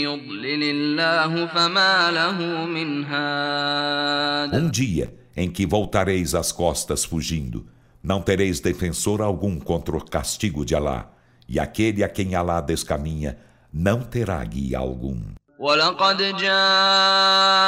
يضلل 0.02 0.62
الله 0.62 1.46
فما 1.46 2.10
له 2.10 2.64
من 2.66 3.04
هاد 3.04 4.54
um 4.54 4.70
dia 4.70 5.14
em 5.36 5.50
que 5.50 5.66
voltareis 5.66 6.34
as 6.34 6.50
costas 6.50 7.04
fugindo, 7.04 7.66
não 8.02 8.22
tereis 8.22 8.60
defensor 8.60 9.20
algum 9.20 9.58
contra 9.58 9.96
o 9.96 10.04
castigo 10.04 10.64
de 10.64 10.74
Alá, 10.74 11.10
e 11.48 11.58
aquele 11.58 12.04
a 12.04 12.08
quem 12.08 12.34
Alá 12.34 12.60
descaminha 12.60 13.38
não 13.72 14.00
terá 14.00 14.42
guia 14.44 14.78
algum. 14.78 15.20
ولقد 15.58 16.36
جاءكم 16.36 17.62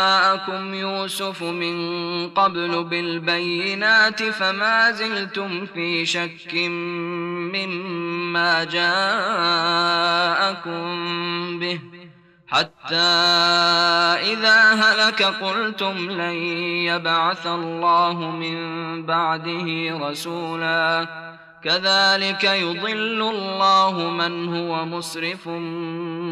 يوسف 0.75 1.43
من 1.43 1.75
قبل 2.31 2.85
بالبينات 2.85 4.23
فما 4.23 4.93
زلتم 4.93 5.67
في 5.67 6.07
شك 6.07 6.55
مما 7.55 8.64
جاءكم 8.64 8.88
به 11.59 11.94
حتى 12.47 13.11
إذا 14.33 14.73
هلك 14.73 15.23
قلتم 15.23 16.11
لن 16.11 16.35
يبعث 16.90 17.47
الله 17.47 18.31
من 18.31 18.57
بعده 19.07 19.99
رسولا 19.99 21.07
كذلك 21.62 22.45
يضل 22.45 23.23
الله 23.23 24.11
من 24.11 24.49
هو 24.49 24.87
مسرف 24.87 25.49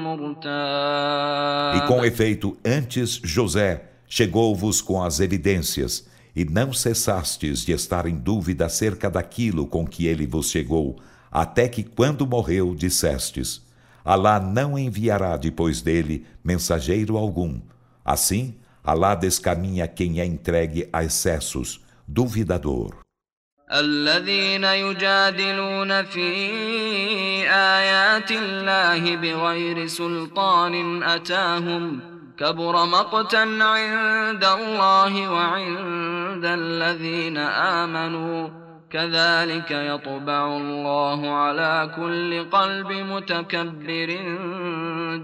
مرتاب 0.06 1.76
E 1.76 1.86
com 1.86 2.04
efeito, 2.04 2.56
antes 2.64 3.20
José 3.22 3.84
chegou-vos 4.08 4.80
com 4.80 5.02
as 5.02 5.20
evidências, 5.20 6.08
e 6.34 6.44
não 6.44 6.72
cessastes 6.72 7.64
de 7.64 7.72
estar 7.72 8.06
em 8.06 8.16
dúvida 8.16 8.66
acerca 8.66 9.10
daquilo 9.10 9.66
com 9.66 9.86
que 9.86 10.06
ele 10.06 10.26
vos 10.26 10.50
chegou, 10.50 10.96
até 11.30 11.68
que, 11.68 11.82
quando 11.82 12.26
morreu, 12.26 12.74
dissestes: 12.74 13.60
Alá 14.04 14.40
não 14.40 14.78
enviará 14.78 15.36
depois 15.36 15.82
dele 15.82 16.26
mensageiro 16.42 17.16
algum. 17.16 17.60
Assim, 18.04 18.56
Alá 18.84 19.14
descaminha 19.14 19.86
quem 19.86 20.18
é 20.18 20.24
entregue 20.24 20.88
a 20.90 21.04
excessos, 21.04 21.80
duvidador. 22.06 23.04
الذين 23.72 24.64
يجادلون 24.64 26.02
في 26.02 26.30
آيات 27.50 28.30
الله 28.30 29.16
بغير 29.16 29.86
سلطان 29.86 31.02
أتاهم 31.02 32.00
كبر 32.38 32.86
مقتا 32.86 33.44
عند 33.60 34.44
الله 34.44 35.30
وعند 35.30 36.44
الذين 36.44 37.36
آمنوا 37.36 38.48
كذلك 38.92 39.70
يطبع 39.70 40.56
الله 40.56 41.30
على 41.30 41.92
كل 41.96 42.50
قلب 42.50 42.92
متكبر 42.92 44.10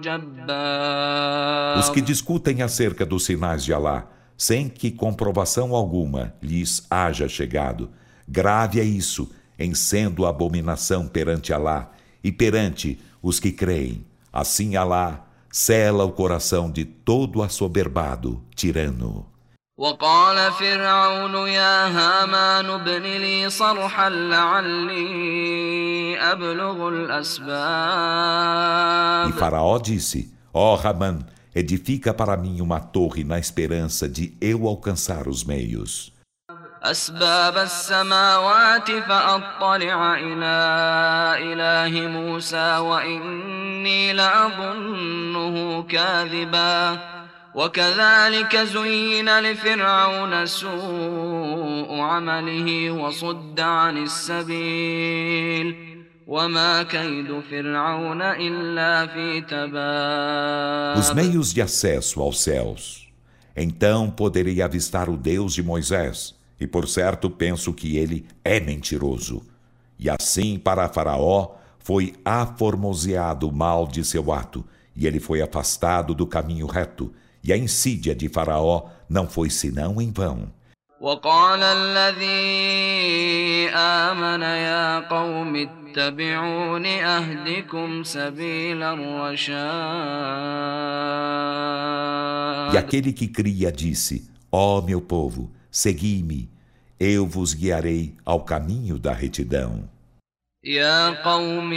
جبار 0.02 1.78
Os 1.78 1.90
que 1.90 2.00
discutem 2.00 2.62
acerca 2.62 3.06
dos 3.06 3.24
sinais 3.24 3.64
de 3.64 3.72
Alá, 3.72 4.06
sem 4.36 4.68
que 4.68 4.90
comprovação 4.90 5.74
alguma 5.74 6.34
lhes 6.42 6.86
haja 6.90 7.28
chegado, 7.28 7.90
grave 8.28 8.80
é 8.80 8.84
isso, 8.84 9.30
em 9.58 9.74
sendo 9.74 10.26
abominação 10.26 11.08
perante 11.08 11.52
Alá 11.52 11.90
e 12.22 12.30
perante 12.30 13.00
os 13.22 13.40
que 13.40 13.50
creem. 13.52 14.04
Assim 14.32 14.76
Alá 14.76 15.24
cela 15.50 16.04
o 16.04 16.10
coração 16.10 16.68
de 16.70 16.84
todo 16.84 17.40
assoberbado 17.40 18.42
tirano. 18.56 19.24
وقال 19.78 20.52
فرعون 20.52 21.48
يا 21.48 21.86
هامان 21.86 22.70
ابن 22.70 23.02
لي 23.02 23.50
صرحا 23.50 24.08
لعلي 24.08 25.34
أبلغ 26.20 26.88
E 26.88 26.92
الأسباب 26.92 27.44
Faraó 29.32 29.78
disse: 29.78 30.32
Ó 30.52 30.76
Raman, 30.76 31.18
edifica 31.54 32.14
para 32.14 32.36
mim 32.36 32.60
uma 32.60 32.78
torre 32.80 33.24
na 33.24 33.38
esperança 33.38 34.08
de 34.08 34.36
eu 34.40 34.68
alcançar 34.68 35.26
os 35.26 35.44
meios. 35.44 36.14
أسباب 36.84 37.58
السماوات 37.58 38.90
فأطلع 38.90 40.14
إلى 40.14 40.54
إله 41.38 42.08
موسى 42.08 42.76
وإني 42.76 44.12
لأظنه 44.12 45.82
كاذبا 45.82 46.98
وكذلك 47.54 48.56
زين 48.56 49.38
لفرعون 49.40 50.46
سوء 50.46 52.00
عمله 52.00 52.90
وصد 52.90 53.60
عن 53.60 54.02
السبيل 54.02 55.94
وما 56.26 56.82
كيد 56.82 57.40
فرعون 57.50 58.22
إلا 58.22 59.06
في 59.06 59.40
تباب 59.40 60.98
Os 60.98 61.12
meios 61.12 61.52
de 61.52 61.62
acesso 61.62 62.20
aos 62.20 62.40
céus. 62.40 63.08
Então 63.56 64.10
poderei 64.10 64.60
avistar 64.60 65.08
o 65.08 65.16
Deus 65.16 65.54
de 65.54 65.62
Moisés, 65.62 66.34
e 66.58 66.66
por 66.66 66.88
certo 66.88 67.30
penso 67.30 67.72
que 67.72 67.96
ele 67.96 68.26
é 68.44 68.58
mentiroso. 68.58 69.42
E 69.98 70.10
assim 70.10 70.58
para 70.58 70.88
Faraó 70.88 71.54
foi 71.78 72.14
aformoseado 72.24 73.48
o 73.48 73.52
mal 73.52 73.86
de 73.86 74.04
seu 74.04 74.32
ato, 74.32 74.64
e 74.96 75.06
ele 75.06 75.20
foi 75.20 75.40
afastado 75.40 76.14
do 76.14 76.26
caminho 76.26 76.66
reto, 76.66 77.12
e 77.42 77.52
a 77.52 77.56
insídia 77.56 78.14
de 78.14 78.28
Faraó 78.28 78.88
não 79.08 79.28
foi 79.28 79.50
senão 79.50 80.00
em 80.00 80.10
vão. 80.10 80.48
وقال 81.00 81.62
الذي 81.62 82.24
آمن 83.74 84.42
يا 84.42 84.98
قوم 85.00 85.56
اتبعون 85.56 86.86
أهدكم 86.86 88.02
سبيل 88.02 88.82
الرشاد 88.82 89.74
E 92.74 92.78
aquele 92.78 93.12
que 93.12 93.28
cria 93.28 93.70
disse: 93.70 94.28
Ó 94.50 94.80
meu 94.80 95.00
povo, 95.00 95.52
segui-me, 95.70 96.48
eu 96.98 97.26
vos 97.26 97.54
guiarei 97.54 98.14
ao 98.24 98.40
caminho 98.40 98.98
da 98.98 99.12
retidão. 99.12 99.88
يا 100.64 101.10
قوم 101.10 101.72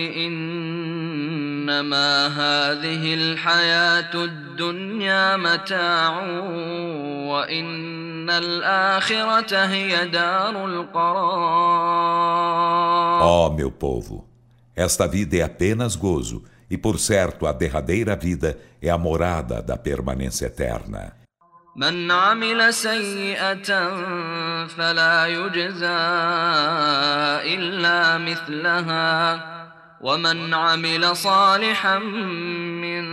إنما 1.61 2.27
هذه 2.27 3.13
الحياة 3.13 4.13
الدنيا 4.15 5.37
متاع 5.37 6.19
وإن 7.31 8.29
الآخرة 8.29 9.65
هي 9.65 10.07
دار 10.07 10.65
القرار 10.65 12.07
Ó 13.21 13.49
meu 13.49 13.71
povo, 13.71 14.25
esta 14.75 15.07
vida 15.07 15.37
é 15.37 15.41
apenas 15.43 15.95
gozo, 15.95 16.43
e 16.69 16.77
por 16.77 16.99
certo 16.99 17.45
a 17.45 17.51
derradeira 17.51 18.15
vida 18.15 18.57
é 18.81 18.89
a 18.89 18.97
morada 18.97 19.61
da 19.61 19.77
permanência 19.77 20.45
eterna. 20.47 21.13
من 21.75 22.11
عمل 22.11 22.73
سيئة 22.73 23.69
فلا 24.65 25.27
يجزى 25.27 25.97
إلا 27.53 28.17
مثلها 28.17 29.50
ومن 30.01 30.53
عمل 30.53 31.15
صالحا 31.15 31.99
من 31.99 33.07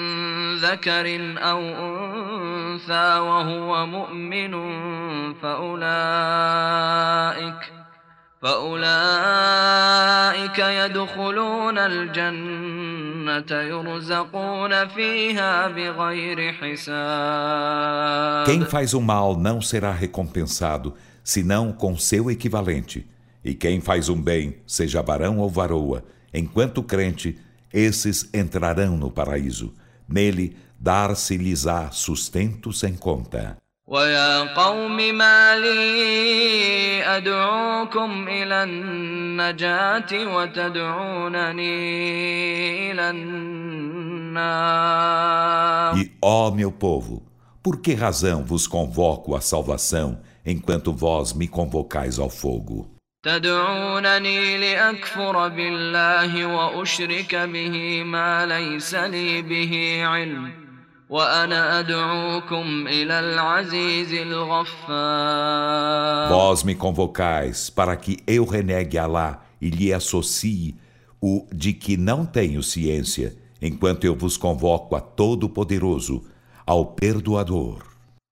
ذكر 0.56 1.34
أو 1.38 1.60
أنثى 1.60 3.18
وهو 3.18 3.86
مؤمن 3.86 4.54
فأولئك 5.34 6.24
فأولئك 8.44 9.58
يدخلون 10.58 11.78
الجنة 11.78 13.50
يرزقون 13.50 14.88
فيها 14.88 15.68
بغير 15.68 16.52
حساب 16.52 18.44
Quem 18.46 18.66
faz 18.66 18.92
o 18.92 19.00
mal 19.00 19.34
não 19.34 19.62
será 19.62 19.90
recompensado, 19.92 20.94
senão 21.22 21.72
com 21.72 21.96
seu 21.96 22.30
equivalente. 22.30 23.06
E 23.42 23.54
quem 23.54 23.80
faz 23.80 24.10
um 24.10 24.20
bem, 24.20 24.58
seja 24.66 25.00
varão 25.00 25.38
ou 25.38 25.48
varoa, 25.48 26.04
enquanto 26.32 26.82
crente, 26.82 27.38
esses 27.72 28.28
entrarão 28.32 28.96
no 28.96 29.10
paraíso. 29.10 29.74
Nele 30.08 30.56
dar-se-lhes-á 30.78 31.90
sustento 31.90 32.72
sem 32.72 32.94
conta. 32.94 33.56
ويا 33.86 34.54
قوم 34.54 34.96
ما 34.96 35.56
لي 35.56 37.04
أدعوكم 37.04 38.28
إلى 38.28 38.64
النجاة 38.64 40.34
وتدعونني 40.36 41.72
إلى 42.92 43.10
النار 43.10 44.04
E, 45.96 46.10
ó 46.20 46.50
meu 46.50 46.72
povo, 46.72 47.22
por 47.62 47.76
que 47.80 47.94
razão 47.94 48.42
vos 48.42 48.66
convoco 48.66 49.36
à 49.36 49.40
salvação 49.40 50.18
enquanto 50.44 50.92
vós 50.92 51.32
me 51.32 51.46
convocais 51.46 52.18
ao 52.18 52.30
fogo? 52.30 52.90
تدعونني 53.24 54.58
لأكفر 54.58 55.48
بالله 55.48 56.46
وأشرك 56.46 57.34
به 57.34 58.02
ما 58.04 58.46
ليس 58.46 58.94
لي 58.94 59.42
به 59.42 60.02
علم 60.04 60.64
وأنا 61.08 61.78
أدعوكم 61.78 62.86
إلى 62.86 63.20
العزيز 63.20 64.12
الغفار 64.12 65.74
Vós 66.28 66.64
me 66.64 66.74
convocais 66.74 67.70
para 67.70 67.96
que 67.96 68.18
eu 68.26 68.44
renegue 68.44 68.98
Alá 68.98 69.42
e 69.60 69.70
lhe 69.70 69.92
associe 69.92 70.74
o 71.20 71.46
de 71.50 71.72
que 71.72 71.96
não 71.96 72.26
tenho 72.26 72.62
ciência, 72.62 73.34
enquanto 73.62 74.04
eu 74.04 74.14
vos 74.14 74.36
convoco 74.36 74.94
a 74.94 75.00
Todo-Poderoso, 75.00 76.22
ao 76.66 76.84
Perdoador. 76.86 77.87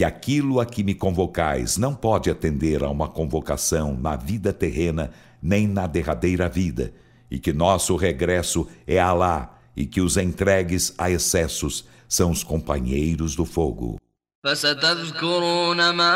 que 0.00 0.04
aquilo 0.04 0.60
a 0.60 0.66
que 0.66 0.84
me 0.84 0.94
convocais 0.94 1.78
não 1.78 1.94
pode 1.94 2.30
atender 2.30 2.84
a 2.84 2.90
uma 2.90 3.08
convocação 3.08 3.96
na 3.96 4.14
vida 4.14 4.52
terrena 4.52 5.10
nem 5.42 5.66
na 5.66 5.86
derradeira 5.86 6.48
vida, 6.48 6.92
e 7.30 7.38
que 7.38 7.52
nosso 7.52 7.96
regresso 7.96 8.68
é 8.86 8.98
a 8.98 9.08
Alá, 9.08 9.58
e 9.76 9.86
que 9.86 10.00
os 10.00 10.16
entregues 10.16 10.94
a 10.98 11.10
excessos 11.10 11.86
são 12.08 12.30
os 12.30 12.42
companheiros 12.42 13.34
do 13.34 13.44
fogo. 13.44 13.98
فستذكرون 14.46 15.90
ما 15.90 16.14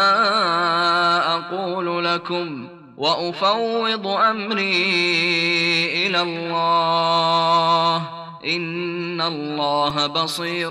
أقول 1.35 2.05
لكم 2.05 2.69
وأفوض 2.97 4.07
أمري 4.07 4.77
إلى 6.07 6.23
الله 6.23 8.14
إن 8.45 9.21
الله 9.21 10.07
بصير 10.07 10.71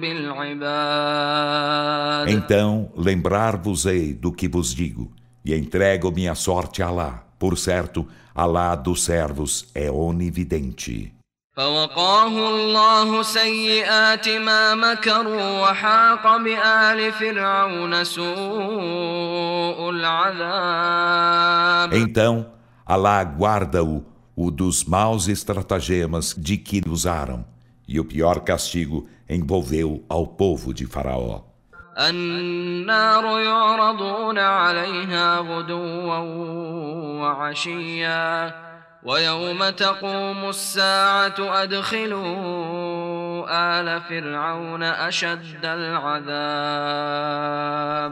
بالعباد 0.00 2.28
Então 2.28 2.90
lembrar-vos-ei 2.96 4.12
do 4.14 4.32
que 4.32 4.48
vos 4.48 4.74
digo, 4.74 5.10
e 5.44 5.54
entrego 5.54 6.10
minha 6.12 6.34
sorte 6.34 6.82
a 6.82 6.86
Alá. 6.88 7.22
Por 7.38 7.56
certo, 7.56 8.06
Alá 8.34 8.74
dos 8.74 9.04
servos 9.04 9.66
é 9.74 9.90
onividente. 9.90 11.12
فوقاه 11.56 12.48
الله 12.48 13.22
سيئات 13.22 14.28
ما 14.28 14.74
مكروا 14.74 15.60
وحاق 15.60 16.36
بآل 16.36 17.12
فرعون 17.12 18.04
سوء 18.04 19.90
العذاب 19.90 21.92
Então, 21.92 22.46
Alá 22.86 23.22
guarda-o 23.24 24.02
o 24.35 24.51
dos 24.51 24.83
maus 24.83 25.27
estratagemas 25.27 26.35
de 26.37 26.57
que 26.57 26.81
usaram, 26.87 27.45
e 27.87 27.99
o 27.99 28.05
pior 28.05 28.41
castigo 28.41 29.07
envolveu 29.29 30.03
ao 30.09 30.27
povo 30.27 30.73
de 30.73 30.85
Faraó. 30.85 31.41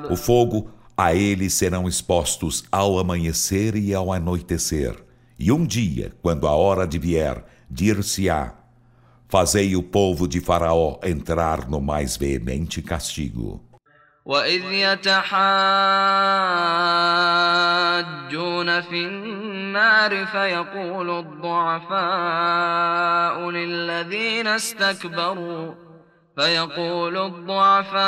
O 0.10 0.16
fogo 0.16 0.70
a 0.96 1.14
ele 1.16 1.50
serão 1.50 1.88
expostos 1.88 2.64
ao 2.72 3.00
amanhecer 3.00 3.76
e 3.76 3.94
ao 3.94 4.14
anoitecer. 4.14 4.96
E 5.39 5.53
um 5.53 5.65
dia, 5.65 6.13
quando 6.21 6.49
a 6.49 6.53
hora 6.53 6.87
de 6.87 6.99
vier, 6.99 7.45
dir-se-á: 7.71 8.55
Fazei 9.29 9.77
o 9.77 9.83
povo 9.83 10.27
de 10.27 10.41
Faraó 10.41 10.99
entrar 11.03 11.69
no 11.69 11.81
mais 11.81 12.17
veemente 12.17 12.83
castigo. 12.83 13.69
وإذ 14.29 14.73
يتحاجون 14.73 15.21
في 18.81 19.07
النار 19.07 20.27
فيقول 20.27 21.11
الضعفاء 21.11 22.01
للذين 23.51 24.47
استكبروا 24.47 25.75
فيقول 26.37 27.17
الضعفاء 27.17 28.03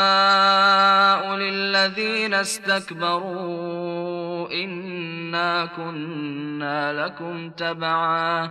للذين 1.37 2.35
استكبروا 2.35 4.34
إنا 4.53 5.67
كنا 5.77 6.93
لكم 6.93 7.51
تبعا 7.51 8.51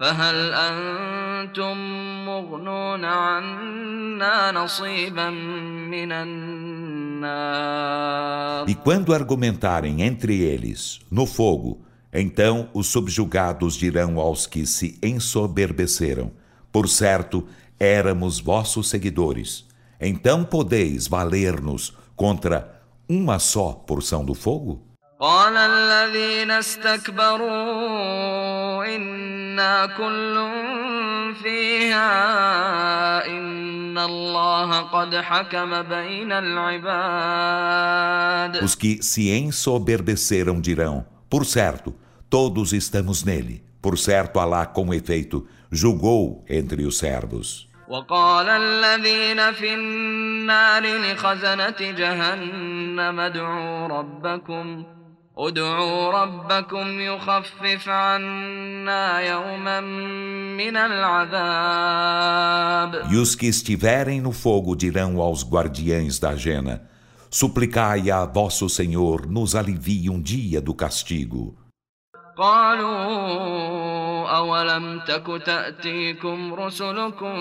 فهل 0.00 0.52
أنتم 0.52 1.76
مغنون 2.26 3.04
عنا 3.04 4.52
نصيبا 4.52 5.30
من 5.90 6.12
النار 6.12 7.70
E 8.66 8.74
quando 8.74 9.14
argumentarem 9.14 10.02
entre 10.02 10.40
eles 10.40 11.00
no 11.10 11.26
fogo, 11.26 11.80
então 12.12 12.68
os 12.72 12.86
subjugados 12.86 13.74
dirão 13.74 14.18
aos 14.18 14.46
que 14.46 14.66
se 14.66 14.98
ensoberbeceram: 15.02 16.30
Por 16.72 16.88
certo, 16.88 17.46
éramos 17.78 18.40
vossos 18.40 18.88
seguidores. 18.88 19.66
Então 20.00 20.44
podeis 20.44 21.06
valer-nos 21.06 21.94
contra 22.16 22.82
uma 23.08 23.38
só 23.38 23.72
porção 23.72 24.24
do 24.24 24.34
fogo? 24.34 24.83
قال 25.20 25.56
الذين 25.56 26.50
استكبروا 26.50 27.50
إنا 28.96 29.86
كل 29.86 30.48
فيها 31.42 33.26
إن 33.26 33.98
الله 33.98 34.80
قد 34.80 35.16
حكم 35.16 35.82
بين 35.82 36.32
العباد 36.32 37.80
Os 38.62 38.74
que 38.74 39.02
se 39.02 39.30
ensoberbeceram 39.30 40.58
dirão: 40.60 41.04
Por 41.28 41.44
certo, 41.44 41.94
todos 42.30 42.72
estamos 42.72 43.22
nele. 43.22 43.62
Por 43.82 43.98
certo, 43.98 44.40
Alá, 44.40 44.64
com 44.64 44.94
efeito, 44.94 45.46
julgou 45.70 46.44
entre 46.48 46.84
os 46.86 46.96
servos. 46.98 47.66
وقال 47.88 48.48
الذين 48.48 49.52
في 49.52 49.74
النار 49.74 50.82
لخزنة 50.82 51.80
جهنم 51.80 53.20
ادعوا 53.20 53.86
ربكم 53.86 54.84
ادعوا 55.38 56.10
ربكم 56.10 57.00
يخفف 57.00 57.88
عنا 57.88 59.20
يوما 59.20 59.80
من 60.60 60.76
العذاب 60.76 62.10
E 63.10 63.16
os 63.16 63.34
que 63.34 63.46
estiverem 63.46 64.20
no 64.20 64.32
fogo 64.32 64.76
dirão 64.76 65.20
aos 65.20 65.42
guardiães 65.42 66.18
da 66.18 66.36
jena: 66.36 66.82
Suplicai 67.30 68.10
a 68.10 68.26
vosso 68.26 68.68
Senhor 68.68 69.26
nos 69.26 69.54
alivie 69.54 70.10
um 70.10 70.20
dia 70.20 70.60
do 70.60 70.74
castigo. 70.74 71.54
قالوا 72.36 74.28
أولم 74.36 75.00
تك 75.00 75.42
تأتيكم 75.46 76.54
رسلكم 76.54 77.36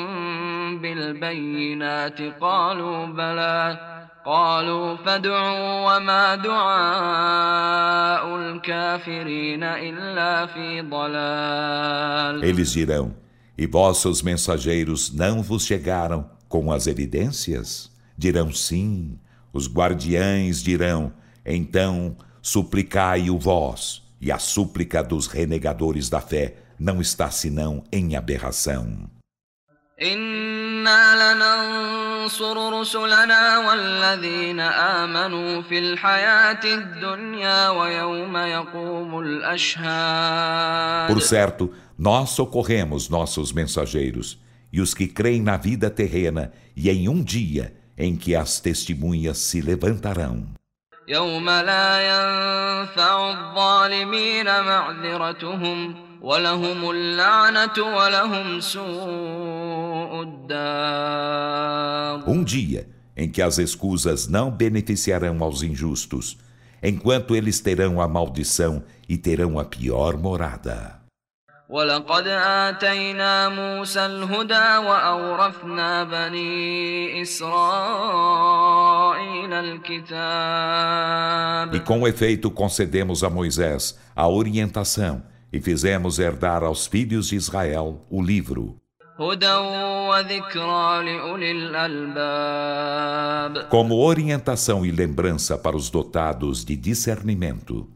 بالبينات 0.81 2.21
قالوا 2.41 3.05
بلى 3.05 3.79
قالوا 4.25 4.95
فادعوا 4.95 5.97
وما 5.97 6.35
دعاء 6.35 8.25
الكافرين 8.35 9.63
إلا 9.63 10.45
في 10.45 10.81
ضلال 10.81 12.43
Eles 12.43 12.71
dirão: 12.71 13.13
E 13.57 13.65
vossos 13.65 14.21
mensageiros 14.21 15.13
não 15.13 15.41
vos 15.41 15.65
chegaram 15.65 16.29
com 16.47 16.71
as 16.71 16.87
evidências? 16.87 17.91
Dirão 18.17 18.51
sim. 18.51 19.19
Os 19.53 19.67
guardiães 19.67 20.61
dirão: 20.61 21.11
Então 21.45 22.15
suplicai-o 22.41 23.37
vós. 23.37 24.03
E 24.21 24.31
a 24.31 24.37
súplica 24.37 25.01
dos 25.01 25.27
renegadores 25.27 26.09
da 26.09 26.19
fé 26.19 26.55
não 26.77 26.99
está 27.01 27.31
senão 27.31 27.83
em 27.91 28.15
aberração. 28.15 29.09
Por 41.07 41.21
certo, 41.21 41.73
nós 41.97 42.29
socorremos 42.29 43.09
nossos 43.09 43.51
mensageiros 43.51 44.39
e 44.71 44.79
os 44.79 44.93
que 44.93 45.07
creem 45.07 45.41
na 45.41 45.57
vida 45.57 45.89
terrena 45.89 46.53
e 46.75 46.89
em 46.89 47.09
um 47.09 47.21
dia 47.21 47.75
em 47.97 48.15
que 48.15 48.35
as 48.35 48.61
testemunhas 48.61 49.37
se 49.37 49.59
levantarão. 49.61 50.47
يوم 51.09 51.49
لا 51.49 52.01
ينفع 52.01 53.29
الظالمين 53.29 54.45
معذرتهم 54.45 55.95
ولهم 56.21 56.91
اللعنة 56.91 57.77
ولهم 57.77 58.59
سوء 58.59 59.29
الدار 59.29 59.62
Um 62.27 62.43
dia 62.43 62.87
em 63.15 63.29
que 63.29 63.41
as 63.41 63.57
escusas 63.57 64.27
não 64.27 64.49
beneficiarão 64.49 65.43
aos 65.43 65.61
injustos, 65.61 66.37
enquanto 66.81 67.35
eles 67.35 67.59
terão 67.59 67.99
a 67.99 68.07
maldição 68.07 68.83
e 69.07 69.17
terão 69.17 69.59
a 69.59 69.65
pior 69.65 70.17
morada. 70.17 70.99
ولقد 71.69 72.27
آتينا 72.27 73.49
موسى 73.49 74.05
الهدى 74.05 74.77
وأورثنا 74.87 76.03
بني 76.03 77.21
إسرائيل 77.21 77.53
الكتاب 79.53 80.09
E 81.75 81.79
com 81.79 82.07
efeito 82.07 82.49
concedemos 82.49 83.23
a 83.23 83.29
Moisés 83.29 83.95
a 84.15 84.27
orientação 84.27 85.21
e 85.53 85.61
fizemos 85.61 86.17
herdar 86.17 86.63
aos 86.63 86.87
filhos 86.87 87.27
de 87.27 87.35
Israel 87.35 88.03
o 88.09 88.19
livro. 88.19 88.75
Como 93.70 93.94
orientação 94.04 94.84
e 94.84 94.90
lembrança 94.90 95.56
para 95.56 95.76
os 95.76 95.88
dotados 95.88 96.64
de 96.64 96.74
discernimento. 96.74 97.88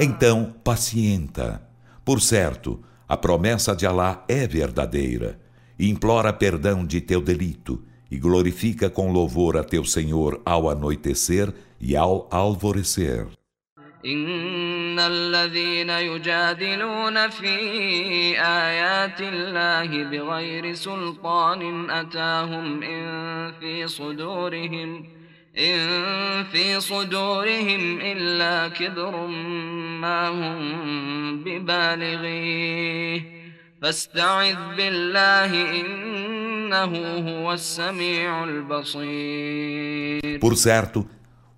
Então, 0.00 0.54
pacienta. 0.62 1.62
Por 2.04 2.20
certo, 2.20 2.80
a 3.08 3.16
promessa 3.16 3.74
de 3.74 3.86
Alá 3.86 4.22
é 4.28 4.46
verdadeira 4.46 5.47
Implora 5.79 6.31
perdão 6.31 6.85
de 6.85 7.01
teu 7.01 7.21
delito 7.21 7.81
e 8.09 8.17
glorifica 8.17 8.89
com 8.89 9.11
louvor 9.11 9.57
a 9.57 9.63
teu 9.63 9.83
Senhor 9.83 10.41
ao 10.45 10.69
anoitecer 10.69 11.53
e 11.81 11.95
ao 11.95 12.27
alvorecer. 12.31 13.27
إن 14.05 14.99
الذين 14.99 15.89
يجادلون 15.89 17.29
في 17.29 17.55
آيات 18.39 19.21
الله 19.21 20.03
بغير 20.03 20.73
سلطان 20.73 21.89
أتاهم 21.89 22.83
إن 22.83 23.51
في 23.59 23.87
صدورهم 23.87 25.05
إن 25.57 26.43
في 26.43 26.79
صدورهم 26.79 28.01
إلا 28.01 28.67
كبر 28.67 29.27
ما 30.01 30.29
هم 30.29 31.43
ببالغيه 31.43 33.36
فاستعذ 33.81 34.75
بالله 34.77 35.81
إنه 35.81 36.93
هو 37.29 37.53
السميع 37.53 38.43
البصير 38.43 40.39
Por 40.39 40.55
certo, 40.57 41.05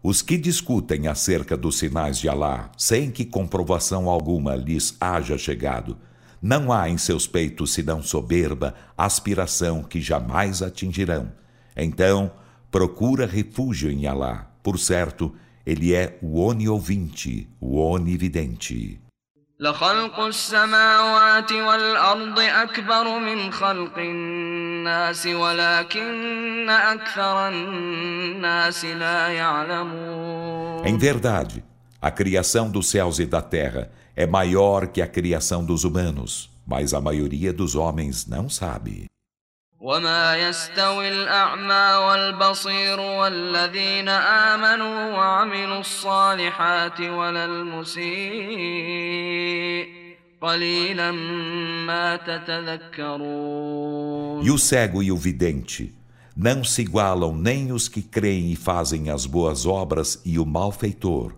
Os 0.08 0.22
que 0.22 0.38
discutem 0.38 1.08
acerca 1.08 1.58
dos 1.58 1.80
sinais 1.80 2.20
de 2.20 2.30
Alá, 2.30 2.70
sem 2.78 3.10
que 3.10 3.26
comprovação 3.26 4.08
alguma 4.08 4.56
lhes 4.56 4.96
haja 5.02 5.36
chegado, 5.36 5.98
não 6.40 6.72
há 6.72 6.88
em 6.88 6.96
seus 6.96 7.26
peitos 7.26 7.74
senão 7.74 8.04
soberba, 8.04 8.76
aspiração 8.96 9.82
que 9.82 10.00
jamais 10.00 10.62
atingirão. 10.62 11.32
Então, 11.76 12.32
procura 12.70 13.26
refúgio 13.26 13.90
em 13.90 14.06
Alá. 14.06 14.52
Por 14.62 14.78
certo, 14.78 15.34
ele 15.66 15.96
é 15.96 16.20
o 16.22 16.40
oniovinte, 16.40 17.50
o 17.60 17.80
onividente. 17.80 19.02
لخلق 19.60 20.20
السماوات 20.20 21.52
والأرض 21.52 22.40
أكبر 22.40 23.20
من 23.20 23.52
خلق 23.52 23.98
الناس 23.98 25.28
ولكن 25.28 26.70
أكثر 26.70 27.50
الناس 27.50 28.86
لا 28.86 29.28
يعلمون 29.28 30.86
Em 30.86 30.98
verdade, 30.98 31.64
a 32.02 32.12
criação 32.12 32.70
dos 32.70 32.90
céus 32.90 33.18
e 33.20 33.26
da 33.26 33.42
terra 33.42 33.90
é 34.16 34.28
maior 34.28 34.88
que 34.88 35.02
a 35.02 35.08
criação 35.08 35.64
dos 35.64 35.86
humanos, 35.86 36.52
mas 36.68 36.94
a 36.94 37.00
maioria 37.00 37.54
dos 37.54 37.76
homens 37.76 38.28
não 38.28 38.50
sabe. 38.50 39.06
وما 39.86 40.38
يستوي 40.38 41.08
الأعمى 41.10 42.06
والبصير 42.06 43.00
والذين 43.00 44.10
آمنوا 44.10 45.12
وعملوا 45.12 45.80
الصالحات 45.80 47.02
ولا 47.02 47.46
المسيء 47.46 48.06
قليلا 50.42 51.12
ما 51.86 52.16
تتذكرون 52.16 53.66
E 54.44 54.52
o 54.52 54.58
cego 54.58 55.04
e 55.04 55.12
o 55.12 55.18
vidente 55.18 55.94
não 56.36 56.64
se 56.64 56.82
igualam 56.82 57.34
nem 57.36 57.72
os 57.72 57.88
que 57.88 58.02
creem 58.02 58.52
e 58.52 58.56
fazem 58.56 59.10
as 59.10 59.26
boas 59.26 59.66
obras 59.66 60.22
e 60.26 60.40
o 60.40 60.46
malfeitor. 60.46 61.34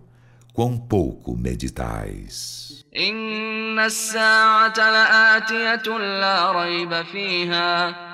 Quão 0.52 0.76
pouco 0.76 1.36
meditais. 1.36 2.68
إن 2.96 3.78
الساعة 3.78 4.76
لآتية 4.76 5.98
لا 5.98 6.52
ريب 6.52 7.02
فيها 7.02 8.08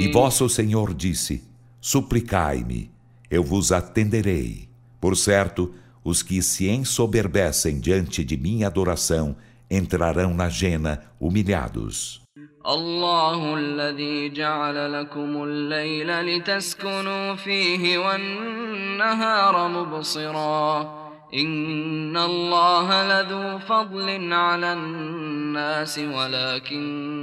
E 0.00 0.10
vosso 0.12 0.48
Senhor 0.48 0.94
disse, 0.94 1.44
suplicai-me, 1.80 2.90
eu 3.30 3.42
vos 3.42 3.72
atenderei. 3.72 4.68
Por 5.00 5.16
certo, 5.16 5.74
os 6.04 6.22
que 6.22 6.40
se 6.42 6.68
ensoberbecem 6.68 7.78
diante 7.80 8.24
de 8.24 8.36
minha 8.36 8.66
adoração 8.66 9.36
entrarão 9.70 10.32
na 10.34 10.48
jena 10.48 11.02
humilhados. 11.20 12.22
الله 12.68 13.54
الذي 13.54 14.28
جعل 14.28 14.92
لكم 14.92 15.42
الليل 15.44 16.20
لتسكنوا 16.20 17.34
فيه 17.34 17.98
والنهار 17.98 19.68
مبصرا 19.68 20.98
إن 21.34 22.16
الله 22.16 22.88
لذو 23.08 23.58
فضل 23.58 24.32
على 24.32 24.72
الناس 24.72 25.98
ولكن 25.98 27.21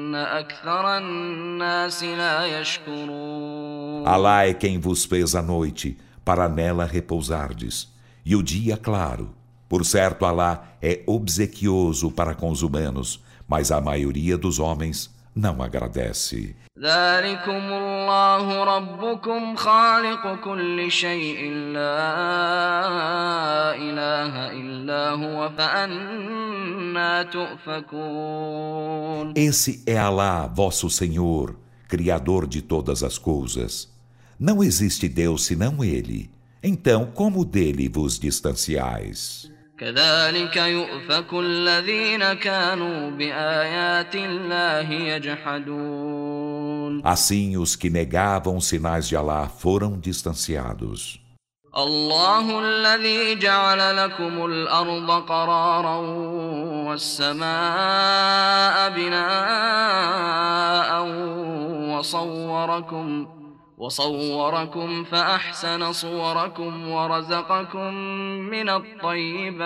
Alá 4.05 4.47
é 4.47 4.55
quem 4.55 4.79
vos 4.79 5.05
fez 5.05 5.35
a 5.35 5.43
noite, 5.43 5.99
para 6.25 6.49
nela 6.49 6.85
repousardes, 6.85 7.93
e 8.25 8.35
o 8.35 8.43
dia 8.43 8.77
claro. 8.77 9.35
Por 9.69 9.85
certo, 9.85 10.25
Alá 10.25 10.77
é 10.83 11.03
obsequioso 11.07 12.11
para 12.11 12.35
com 12.35 12.51
os 12.51 12.63
humanos, 12.63 13.23
mas 13.47 13.71
a 13.71 13.81
maioria 13.81 14.37
dos 14.37 14.59
homens 14.59 15.15
não 15.35 15.63
agradece. 15.63 16.55
Esse 29.35 29.83
é 29.87 29.99
Alá, 29.99 30.47
vosso 30.47 30.89
Senhor, 30.89 31.57
Criador 31.87 32.47
de 32.47 32.63
todas 32.63 33.03
as 33.03 33.19
coisas. 33.19 33.93
Não 34.39 34.63
existe 34.63 35.07
Deus 35.09 35.45
senão 35.45 35.85
Ele. 35.85 36.31
Então, 36.63 37.07
como 37.13 37.45
dele 37.45 37.89
vos 37.89 38.19
distanciais? 38.19 39.50
كذلك 39.80 40.58
يؤفك 40.58 41.34
الذين 41.34 42.34
كانوا 42.34 43.10
بآيات 43.12 44.16
الله 44.16 44.92
يجحدون 44.92 47.02
Assim 47.04 47.58
os 47.58 47.76
que 47.76 47.90
negavam 47.90 48.58
os 48.58 48.68
sinais 48.68 49.08
de 49.08 49.16
Alá 49.16 49.48
foram 49.50 50.00
distanciados. 50.00 51.20
الله 51.78 52.60
الذي 52.60 53.36
جعل 53.36 53.98
لكم 53.98 54.46
الأرض 54.46 55.12
قرارا 55.12 55.96
والسماء 56.88 58.90
بناء 58.96 60.90
وصوركم 61.98 63.28
وصوركم 63.80 65.04
فأحسن 65.04 65.92
صوركم 65.92 66.88
ورزقكم 66.88 67.94
من 68.50 68.70
الطيبات 68.70 69.62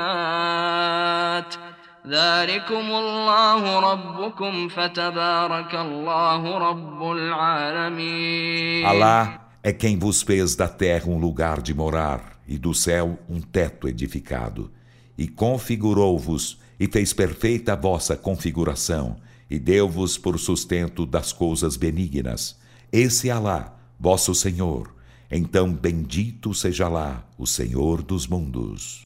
ذلكم 2.08 2.86
الله 3.02 3.80
ربكم 3.80 4.67
فتبارك 4.67 5.76
الله 5.76 6.58
رب 6.58 7.12
العالمين 7.12 8.86
Allah 8.86 9.50
é 9.62 9.74
quem 9.74 9.98
vos 10.00 10.22
fez 10.22 10.56
da 10.56 10.67
terra 10.67 11.08
um 11.08 11.19
lugar 11.19 11.62
de 11.62 11.74
morar 11.74 12.39
e 12.48 12.58
do 12.58 12.74
céu 12.74 13.19
um 13.30 13.39
teto 13.39 13.88
edificado, 13.88 14.72
e 15.17 15.28
configurou-vos 15.28 16.60
e 16.80 16.88
fez 16.88 17.13
perfeita 17.13 17.74
a 17.74 17.76
vossa 17.76 18.17
configuração, 18.17 19.17
e 19.50 19.60
deu-vos 19.60 20.17
por 20.17 20.39
sustento 20.39 21.06
das 21.06 21.32
coisas 21.34 21.76
benignas. 21.76 22.58
Esse 22.91 23.30
é 23.30 23.32
Alá, 23.34 23.76
vosso 23.98 24.35
Senhor, 24.35 24.94
então 25.30 25.72
bendito 25.72 26.52
seja 26.54 26.88
lá 26.88 27.26
o 27.38 27.46
Senhor 27.46 28.02
dos 28.02 28.26
mundos. 28.26 29.02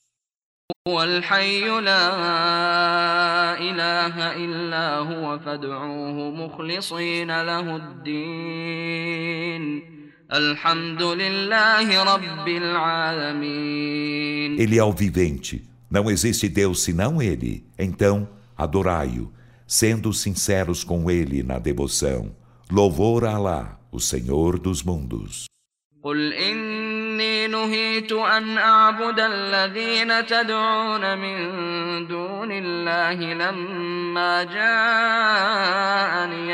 Ele 14.58 14.78
é 14.78 14.84
o 14.84 14.92
vivente, 14.92 15.66
não 15.90 16.10
existe 16.10 16.48
Deus 16.48 16.82
senão 16.82 17.22
Ele, 17.22 17.66
então 17.78 18.28
adorai-o, 18.56 19.32
sendo 19.66 20.12
sinceros 20.12 20.84
com 20.84 21.10
Ele 21.10 21.42
na 21.42 21.58
devoção. 21.58 22.34
Louvor 22.70 23.24
a 23.24 23.34
Allah, 23.34 23.77
o 23.91 23.99
Senhor 23.99 24.59
dos 24.59 24.83
mundos. 24.83 25.47
قل 26.03 26.33
إني 26.33 27.47
نهيت 27.47 28.11
أن 28.11 28.57
أعبد 28.57 29.19
الذين 29.19 30.25
تدعون 30.25 31.17
من 31.17 31.37
دون 32.07 32.51
الله 32.51 33.33
لما 33.33 34.43
جاءني 34.43 35.63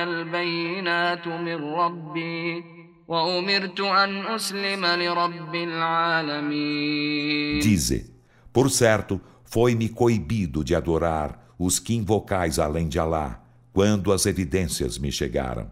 البينات 0.03 1.27
من 1.27 1.73
ربي 1.73 2.63
وأمرت 3.07 3.79
أن 3.79 4.25
أسلم 4.25 4.85
لرب 4.85 5.55
العالمين 5.55 7.61
Dize, 7.61 8.05
por 8.53 8.69
certo, 8.69 9.19
foi-me 9.43 9.89
coibido 9.89 10.63
de 10.63 10.75
adorar 10.75 11.39
os 11.57 11.79
que 11.79 11.95
invocais 11.95 12.59
além 12.59 12.87
de 12.87 12.99
Alá, 12.99 13.41
quando 13.73 14.13
as 14.13 14.27
evidências 14.27 14.99
me 14.99 15.11
chegaram, 15.11 15.71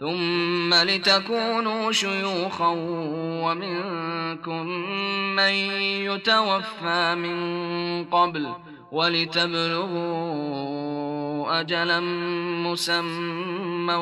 ثم 0.00 0.74
لتكونوا 0.74 1.92
شيوخا 1.92 2.68
ومنكم 3.42 4.66
من 5.36 5.52
يتوفى 6.08 7.14
من 7.14 7.36
قبل 8.04 8.46
ولتبلغوا 8.92 10.66
أجلا 11.60 12.00
مسمى 12.66 13.94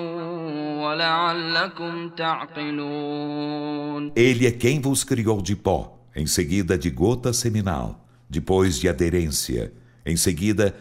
ولعلكم 0.82 2.08
تعقلون 2.08 4.12
Ele 4.16 4.46
é 4.46 4.50
quem 4.52 4.80
vos 4.80 5.04
criou 5.04 5.40
de 5.42 5.54
pó, 5.56 5.98
em 6.14 6.26
seguida 6.26 6.76
de 6.76 6.90
gota 6.90 7.32
seminal, 7.32 8.04
depois 8.28 8.78
de 8.80 8.88
aderência, 8.88 9.72
em 10.04 10.16
seguida 10.16 10.74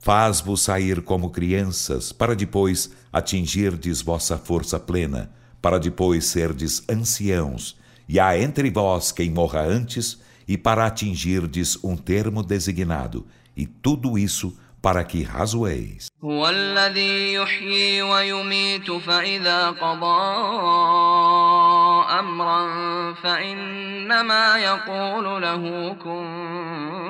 faz-vos 0.00 0.62
sair 0.62 1.02
como 1.02 1.30
crianças, 1.30 2.10
para 2.10 2.34
depois 2.34 2.90
atingirdes 3.12 4.00
vossa 4.00 4.38
força 4.38 4.80
plena, 4.80 5.30
para 5.60 5.78
depois 5.78 6.24
serdes 6.24 6.82
anciãos, 6.88 7.76
e 8.08 8.18
há 8.18 8.36
entre 8.38 8.70
vós 8.70 9.12
quem 9.12 9.30
morra 9.30 9.60
antes, 9.60 10.18
e 10.48 10.56
para 10.56 10.86
atingirdes 10.86 11.78
um 11.84 11.96
termo 11.96 12.42
designado, 12.42 13.26
e 13.54 13.66
tudo 13.66 14.18
isso 14.18 14.56
para 14.80 15.04
que 15.04 15.22
razoeis. 15.22 16.06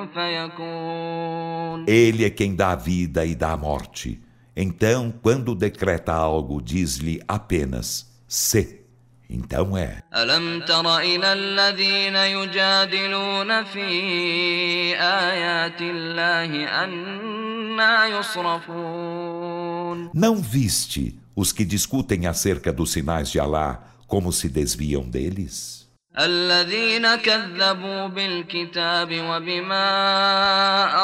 كن 0.00 0.08
فيكون 0.14 1.86
Ele 1.86 2.24
é 2.24 2.30
quem 2.30 2.54
dá 2.54 2.70
a 2.70 2.76
vida 2.76 3.24
e 3.24 3.34
dá 3.34 3.52
a 3.52 3.56
morte. 3.56 4.20
Então, 4.56 5.12
quando 5.22 5.54
decreta 5.54 6.12
algo, 6.12 6.62
diz-lhe 6.62 7.20
apenas: 7.28 8.06
se. 8.26 8.86
Então 9.30 9.76
é. 9.76 10.02
ألم 10.14 10.60
تر 10.60 10.98
إلى 10.98 11.32
الذين 11.32 12.16
يجادلون 12.16 13.64
في 13.64 13.86
آيات 14.96 15.80
الله 15.80 16.84
أنا 16.84 18.06
يصرفون 18.06 20.10
Não 20.14 20.36
viste 20.36 21.18
os 21.34 21.52
que 21.52 21.64
discutem 21.64 22.26
acerca 22.26 22.72
dos 22.72 22.92
sinais 22.92 23.30
de 23.30 23.40
Alá 23.40 23.82
como 24.06 24.32
se 24.32 24.48
desviam 24.48 25.02
deles? 25.02 25.79
الذين 26.18 27.14
كذبوا 27.14 28.06
بالكتاب 28.06 29.08
وبما 29.12 29.86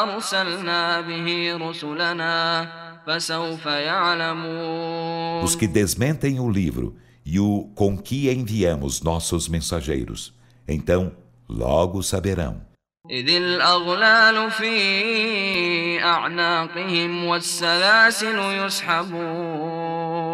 أرسلنا 0.03 1.01
به 1.01 1.57
رسلنا 1.57 2.69
فسوف 3.07 3.67
يعلمون 3.67 5.45
Os 5.45 5.55
que 5.55 5.67
desmentem 5.67 6.41
o 6.41 6.51
livro 6.51 6.97
e 7.27 7.38
o 7.38 7.71
com 7.75 7.99
que 7.99 8.31
enviamos 8.31 9.03
nossos 9.03 9.49
mensageiros. 9.49 10.33
Então, 10.67 11.12
logo 11.49 12.03
saberão. 12.03 12.73
إذ 13.11 13.29
الأغلال 13.29 14.51
في 14.51 16.03
أعناقهم 16.03 17.25
والسلاسل 17.25 18.38
يسحبون 18.67 20.33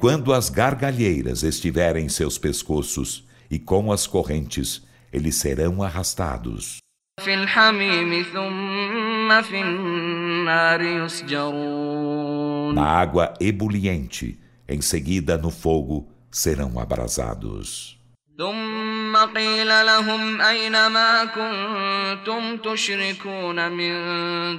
Quando 0.00 0.32
as 0.32 0.50
gargalheiras 0.50 1.42
estiverem 1.44 2.06
em 2.06 2.08
seus 2.08 2.38
pescoços 2.38 3.24
e 3.50 3.58
com 3.58 3.92
as 3.92 4.06
correntes, 4.06 4.82
eles 5.12 5.36
serão 5.36 5.82
arrastados. 5.82 6.78
في 7.24 7.34
الحميم 7.34 8.22
ثم 8.22 9.42
في 9.42 9.60
النار 9.60 10.82
يسجرون 10.82 12.74
Na 12.74 12.84
água 12.84 13.32
ebuliente, 13.40 14.38
em 14.68 14.80
seguida 14.82 15.38
no 15.38 15.50
fogo, 15.50 16.06
serão 16.30 16.78
abrasados. 16.78 17.96
ثم 18.38 19.16
قيل 19.16 19.68
لهم 19.86 20.40
أين 20.40 20.86
ما 20.86 21.24
كنتم 21.24 22.56
تشركون 22.56 23.72
من 23.72 23.92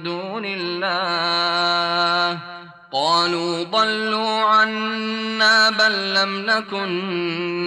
دون 0.02 0.44
الله 0.44 2.51
قالوا 2.92 3.62
ضلوا 3.64 4.40
عنا 4.40 5.70
بل 5.70 6.14
لم 6.14 6.46
نكن 6.46 6.90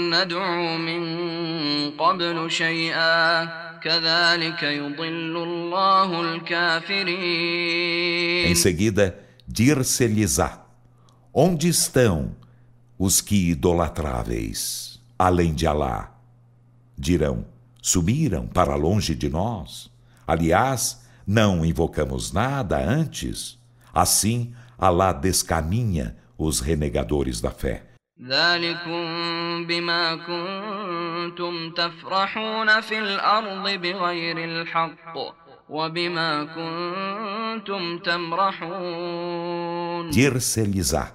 ندعو 0.09 0.77
من 0.77 1.03
قبل 1.91 2.51
شيئا 2.51 3.45
كذلك 3.79 4.63
يضل 4.63 5.37
الله 5.37 6.21
الكافرين 6.21 7.71
Em 8.51 8.55
seguida, 8.55 9.15
dir-se-lhes-á: 9.47 10.65
Onde 11.33 11.67
estão 11.69 12.35
os 12.97 13.21
que 13.21 13.51
idolatráveis, 13.51 14.99
além 15.17 15.53
de 15.53 15.67
Alá? 15.67 16.11
Dirão: 16.97 17.45
Subiram 17.81 18.47
para 18.47 18.75
longe 18.75 19.15
de 19.15 19.29
nós. 19.29 19.89
Aliás, 20.27 21.01
Não 21.25 21.65
invocamos 21.65 22.31
nada 22.33 22.77
antes? 22.83 23.57
Assim, 23.93 24.53
Alá 24.77 25.13
descaminha 25.13 26.15
os 26.37 26.59
renegadores 26.59 27.41
da 27.41 27.51
fé. 27.51 27.91
ذلكم 28.21 29.05
بما 29.67 30.15
كنتم 30.15 31.71
تفرحون 31.71 32.81
في 32.81 32.99
الأرض 32.99 33.69
بغير 33.69 34.37
الحق 34.37 35.17
وبما 35.69 36.43
كنتم 36.43 37.97
تمرحون 37.97 39.31
Dir-se-lhes-á. 40.11 41.11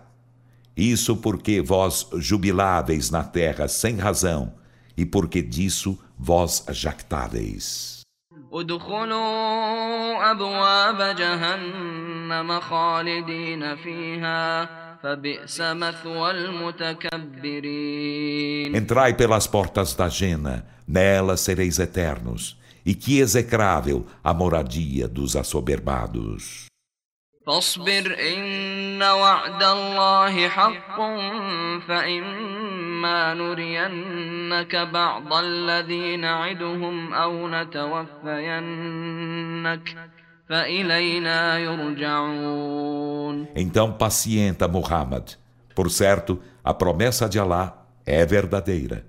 Isso 0.77 1.17
porque 1.17 1.61
vós 1.63 2.07
jubiláveis 2.19 3.11
na 3.11 3.23
terra 3.25 3.69
sem 3.69 3.97
razão, 3.97 4.53
e 4.97 5.07
porque 5.07 5.43
disso 5.43 5.99
vós 6.19 6.65
jactáveis. 6.71 7.97
ادخلوا 8.53 10.31
أبواب 10.31 11.17
جهنم 11.17 12.10
خالدين 12.61 13.77
فيها 13.77 14.69
فبئس 15.03 15.61
مثوى 15.61 16.31
المتكبرين 16.31 17.97
Entrai 18.77 19.15
pelas 19.15 19.47
portas 19.47 19.95
da 19.95 20.09
Jena, 20.09 20.65
nela 20.87 21.37
sereis 21.37 21.79
eternos, 21.79 22.57
e 22.85 22.95
que 22.95 23.21
execrável 23.21 24.07
a 24.23 24.33
moradia 24.35 25.07
dos 25.09 25.37
assoberbados. 25.37 26.67
فاصبر 27.47 28.17
إن 28.35 29.03
وعد 29.03 29.63
الله 29.63 30.49
حق 30.49 30.97
فإما 31.89 33.35
نرينك 33.35 34.77
بعض 34.77 35.35
الذي 35.35 36.17
نعدهم 36.17 37.15
أو 37.15 37.49
نتوفينك 37.49 38.17
فإلينا 39.87 39.87
يرجعون 39.87 40.20
então 43.56 43.94
pacienta, 43.94 44.68
Muhammad. 44.68 45.36
Por 45.74 45.90
certo, 45.90 46.42
a 46.62 46.74
promessa 46.74 47.30
de 47.30 47.40
Alá 47.40 47.86
é 48.06 48.26
verdadeira. 48.26 49.06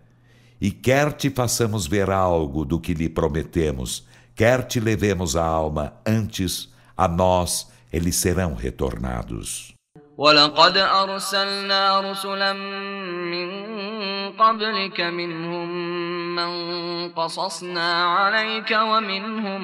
E 0.60 0.70
quer 0.70 1.12
te 1.12 1.28
façamos 1.30 1.84
ver 1.84 2.10
algo 2.10 2.64
do 2.64 2.78
que 2.78 2.94
lhe 2.94 3.08
prometemos, 3.08 4.06
quer 4.36 4.62
te 4.62 4.78
levemos 4.78 5.34
a 5.34 5.44
alma 5.44 5.94
antes, 6.06 6.72
a 6.96 7.08
nós 7.08 7.72
eles 7.92 8.14
serão 8.14 8.54
retornados. 8.54 9.74
ولقد 10.18 10.76
أرسلنا 10.76 12.00
رسلا 12.10 12.52
من 13.32 13.50
قبلك 14.32 15.00
منهم 15.00 15.68
من 16.36 16.52
قصصنا 17.08 18.04
عليك 18.04 18.78
ومنهم 18.82 19.62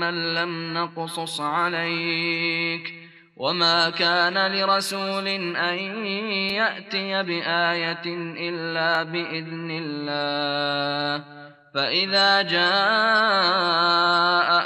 من 0.00 0.34
لم 0.34 0.74
نقصص 0.74 1.40
عليك 1.40 2.94
وما 3.36 3.90
كان 3.90 4.52
لرسول 4.52 5.28
أن 5.56 6.06
يأتي 6.54 7.22
بآية 7.22 8.06
إلا 8.48 9.02
بإذن 9.02 9.70
الله 9.70 11.43
فإذا 11.73 12.41
جاء 12.41 12.59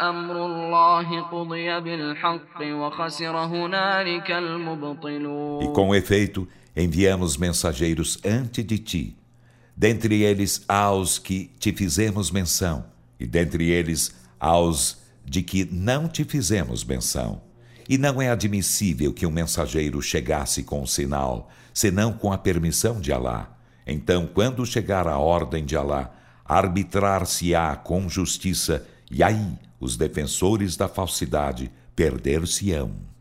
أمر 0.09 0.45
الله 0.45 1.21
قضي 1.21 1.79
بالحق 1.79 2.61
وخسر 2.61 3.37
هنالك 3.37 4.31
المبطلون 4.31 5.63
E 5.63 5.67
com 5.73 5.93
efeito, 5.93 6.47
enviamos 6.75 7.37
mensageiros 7.37 8.17
ante 8.25 8.63
de 8.63 8.77
ti. 8.79 9.17
Dentre 9.75 10.21
eles 10.21 10.63
aos 10.67 11.17
que 11.19 11.51
te 11.59 11.73
fizemos 11.73 12.31
menção, 12.31 12.85
e 13.19 13.25
dentre 13.25 13.69
eles 13.69 14.15
aos 14.39 15.01
de 15.25 15.41
que 15.41 15.65
não 15.71 16.07
te 16.07 16.23
fizemos 16.23 16.83
menção. 16.83 17.41
E 17.89 17.97
não 17.97 18.21
é 18.21 18.29
admissível 18.29 19.11
que 19.13 19.25
um 19.25 19.31
mensageiro 19.31 20.01
chegasse 20.01 20.63
com 20.63 20.81
um 20.81 20.85
sinal, 20.85 21.49
senão 21.73 22.13
com 22.13 22.31
a 22.31 22.37
permissão 22.37 23.01
de 23.01 23.11
Alá. 23.11 23.49
Então, 23.85 24.27
quando 24.33 24.65
chegar 24.65 25.07
a 25.07 25.17
ordem 25.17 25.65
de 25.65 25.75
Alá, 25.75 26.11
arbitrar-se-á 26.47 27.75
com 27.75 28.09
justiça, 28.09 28.85
e 29.09 29.23
aí 29.23 29.57
os 29.79 29.97
defensores 29.97 30.75
da 30.77 30.87
falsidade 30.87 31.71
perder-se-ão. 31.95 33.13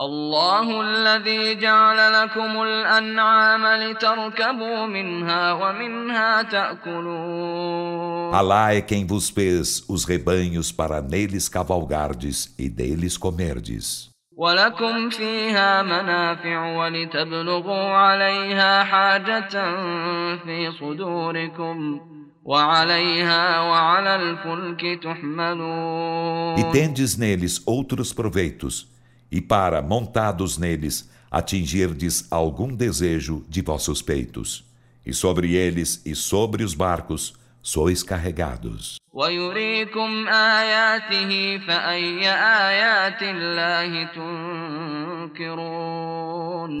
الله 0.00 0.80
الذي 0.80 1.54
جعل 1.54 2.12
لكم 2.12 2.62
الأنعام 2.62 3.66
لتركبوا 3.66 4.86
منها 4.86 5.52
ومنها 5.52 6.42
تأكلون 6.42 8.32
Alá 8.32 8.74
é 8.74 8.80
quem 8.80 9.04
vos 9.04 9.28
fez 9.28 9.82
os 9.88 10.04
rebanhos 10.04 10.70
para 10.70 11.02
neles 11.02 11.48
cavalgardes 11.48 12.54
e 12.58 12.68
deles 12.68 13.16
comerdes. 13.16 14.08
ولكم 14.36 15.10
فيها 15.10 15.82
منافع 15.82 16.76
ولتبلغوا 16.76 17.88
عليها 17.90 18.84
حاجة 18.84 19.48
في 20.44 20.72
صدوركم 20.80 22.00
e 26.57 26.63
tendes 26.73 27.15
neles 27.15 27.61
outros 27.65 28.11
proveitos, 28.11 28.91
e 29.31 29.39
para, 29.39 29.81
montados 29.81 30.57
neles, 30.57 31.09
atingirdes 31.31 32.27
algum 32.29 32.75
desejo 32.75 33.45
de 33.47 33.61
vossos 33.61 34.01
peitos. 34.01 34.65
E 35.05 35.13
sobre 35.13 35.55
eles 35.55 36.01
e 36.05 36.13
sobre 36.13 36.65
os 36.65 36.73
barcos 36.73 37.33
sois 37.61 38.03
carregados. 38.03 38.97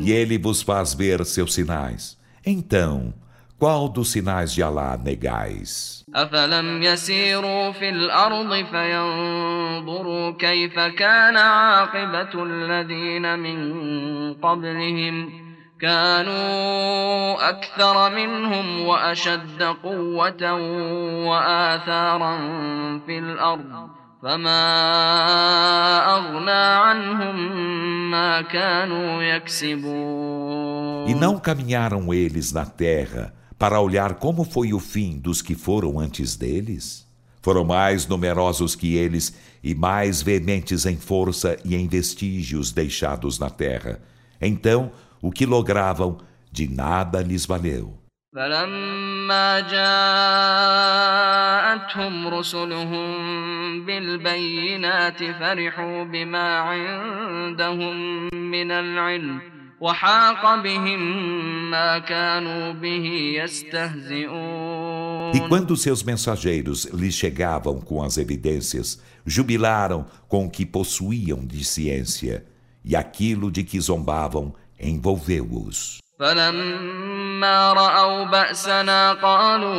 E 0.01 0.11
ele 0.11 0.37
vos 0.37 0.61
faz 0.61 0.93
ver 0.93 1.25
seus 1.25 1.53
sinais. 1.53 2.17
Então, 2.45 3.13
qual 3.62 3.88
dos 3.88 4.12
sinais 4.12 4.52
de 4.54 4.62
Alá 4.62 4.96
negais? 4.96 5.98
أفلم 6.14 6.82
يسيروا 6.82 7.72
في 7.72 7.88
الأرض 7.88 8.64
فينظروا 8.70 10.30
كيف 10.30 10.78
كان 10.78 11.36
عاقبة 11.36 12.44
الذين 12.44 13.38
من 13.38 13.58
قبلهم 14.34 15.48
كانوا 15.80 17.48
أكثر 17.48 18.14
منهم 18.14 18.86
وأشد 18.86 19.62
قوة 19.62 20.52
وآثارا 21.28 22.36
في 23.06 23.18
الأرض 23.18 23.88
فما 24.22 24.64
أغنى 26.16 26.50
عنهم 26.50 27.36
ما 28.10 28.42
كانوا 28.42 29.22
يكسبون 29.22 31.08
E 31.08 31.14
não 31.14 31.38
caminharam 31.38 32.12
eles 32.12 32.52
na 32.52 32.66
terra 32.66 33.32
para 33.58 33.80
olhar 33.80 34.14
como 34.14 34.44
foi 34.44 34.72
o 34.72 34.78
fim 34.78 35.18
dos 35.18 35.42
que 35.42 35.54
foram 35.54 35.98
antes 35.98 36.36
deles? 36.36 37.06
Foram 37.42 37.64
mais 37.64 38.06
numerosos 38.06 38.74
que 38.74 38.94
eles 38.96 39.34
e 39.62 39.74
mais 39.74 40.22
veementes 40.22 40.86
em 40.86 40.96
força 40.96 41.56
e 41.64 41.74
em 41.74 41.88
vestígios 41.88 42.72
deixados 42.72 43.38
na 43.38 43.50
terra. 43.50 44.00
Então, 44.40 44.92
o 45.20 45.30
que 45.30 45.46
logravam 45.46 46.18
de 46.52 46.68
nada 46.68 47.20
lhes 47.22 47.46
valeu. 47.46 47.98
فلما 48.34 49.60
جاءتهم 49.60 49.88
رسلهم 52.28 53.06
بالبينات 53.84 55.18
فرحوا 55.24 56.04
بما 56.04 56.58
عندهم 56.58 58.28
من 58.34 58.70
العلم 58.70 59.51
e 65.33 65.39
quando 65.49 65.75
seus 65.75 66.03
mensageiros 66.03 66.85
lhe 66.85 67.11
chegavam 67.11 67.81
com 67.81 68.01
as 68.01 68.17
evidências, 68.17 69.01
jubilaram 69.25 70.05
com 70.29 70.45
o 70.45 70.49
que 70.49 70.65
possuíam 70.65 71.45
de 71.45 71.65
ciência, 71.65 72.45
e 72.85 72.95
aquilo 72.95 73.51
de 73.51 73.63
que 73.63 73.77
zombavam 73.81 74.53
envolveu-os. 74.79 76.02
فلما 76.18 77.72
رأوا 77.72 78.24
بأسنا 78.24 79.12
قالوا 79.12 79.78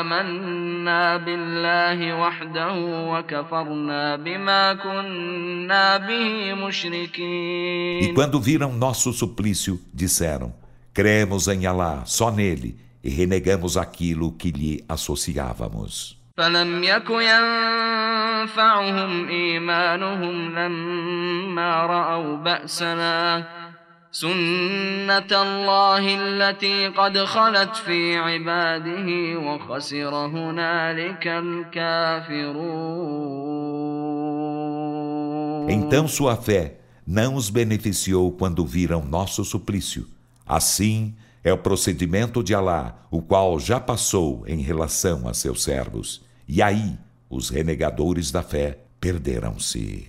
آمنا 0.00 1.16
بالله 1.16 2.14
وحده 2.20 2.72
وكفرنا 3.12 4.16
بما 4.16 4.74
كنا 4.74 5.96
به 5.96 6.52
E 6.52 6.54
مشركين 6.54 8.14
quando 8.14 8.40
viram 8.40 8.72
nosso 8.72 9.12
suplício, 9.12 9.80
disseram: 9.94 10.52
Cremos 10.92 11.48
em 11.48 11.66
Alá, 11.66 12.04
só 12.04 12.30
nele, 12.30 12.76
e 13.02 13.08
renegamos 13.08 13.76
aquilo 13.76 14.32
que 14.32 14.50
lhe 14.50 14.84
associávamos. 14.88 16.18
فلم 16.38 16.84
يك 16.84 17.10
ينفعهم 17.90 18.68
إيمانهم 19.28 20.58
لما 20.58 21.86
رأوا 21.86 22.36
بأسنا 22.36 23.44
سنة 24.12 25.42
الله 25.42 26.14
التي 26.14 26.88
قد 26.88 27.18
خلت 27.18 27.76
في 27.76 28.16
عباده 28.16 29.38
وخسر 29.38 30.14
هنالك 30.26 31.26
الكافرون 31.26 32.88
Então 35.70 36.08
sua 36.08 36.36
fé 36.36 36.78
não 37.06 37.34
os 37.34 37.50
beneficiou 37.50 38.32
quando 38.32 38.64
viram 38.64 39.04
nosso 39.04 39.44
suplício. 39.44 40.06
Assim 40.46 41.14
é 41.44 41.52
o 41.52 41.58
procedimento 41.58 42.42
de 42.42 42.54
Alá, 42.54 43.06
o 43.10 43.20
qual 43.20 43.60
já 43.60 43.78
passou 43.78 44.44
em 44.46 44.62
relação 44.62 45.28
a 45.28 45.34
seus 45.34 45.62
servos. 45.62 46.22
E 46.46 46.62
aí, 46.62 46.98
os 47.28 47.50
renegadores 47.50 48.30
da 48.30 48.42
fé 48.42 48.78
perderam-se. 49.00 50.08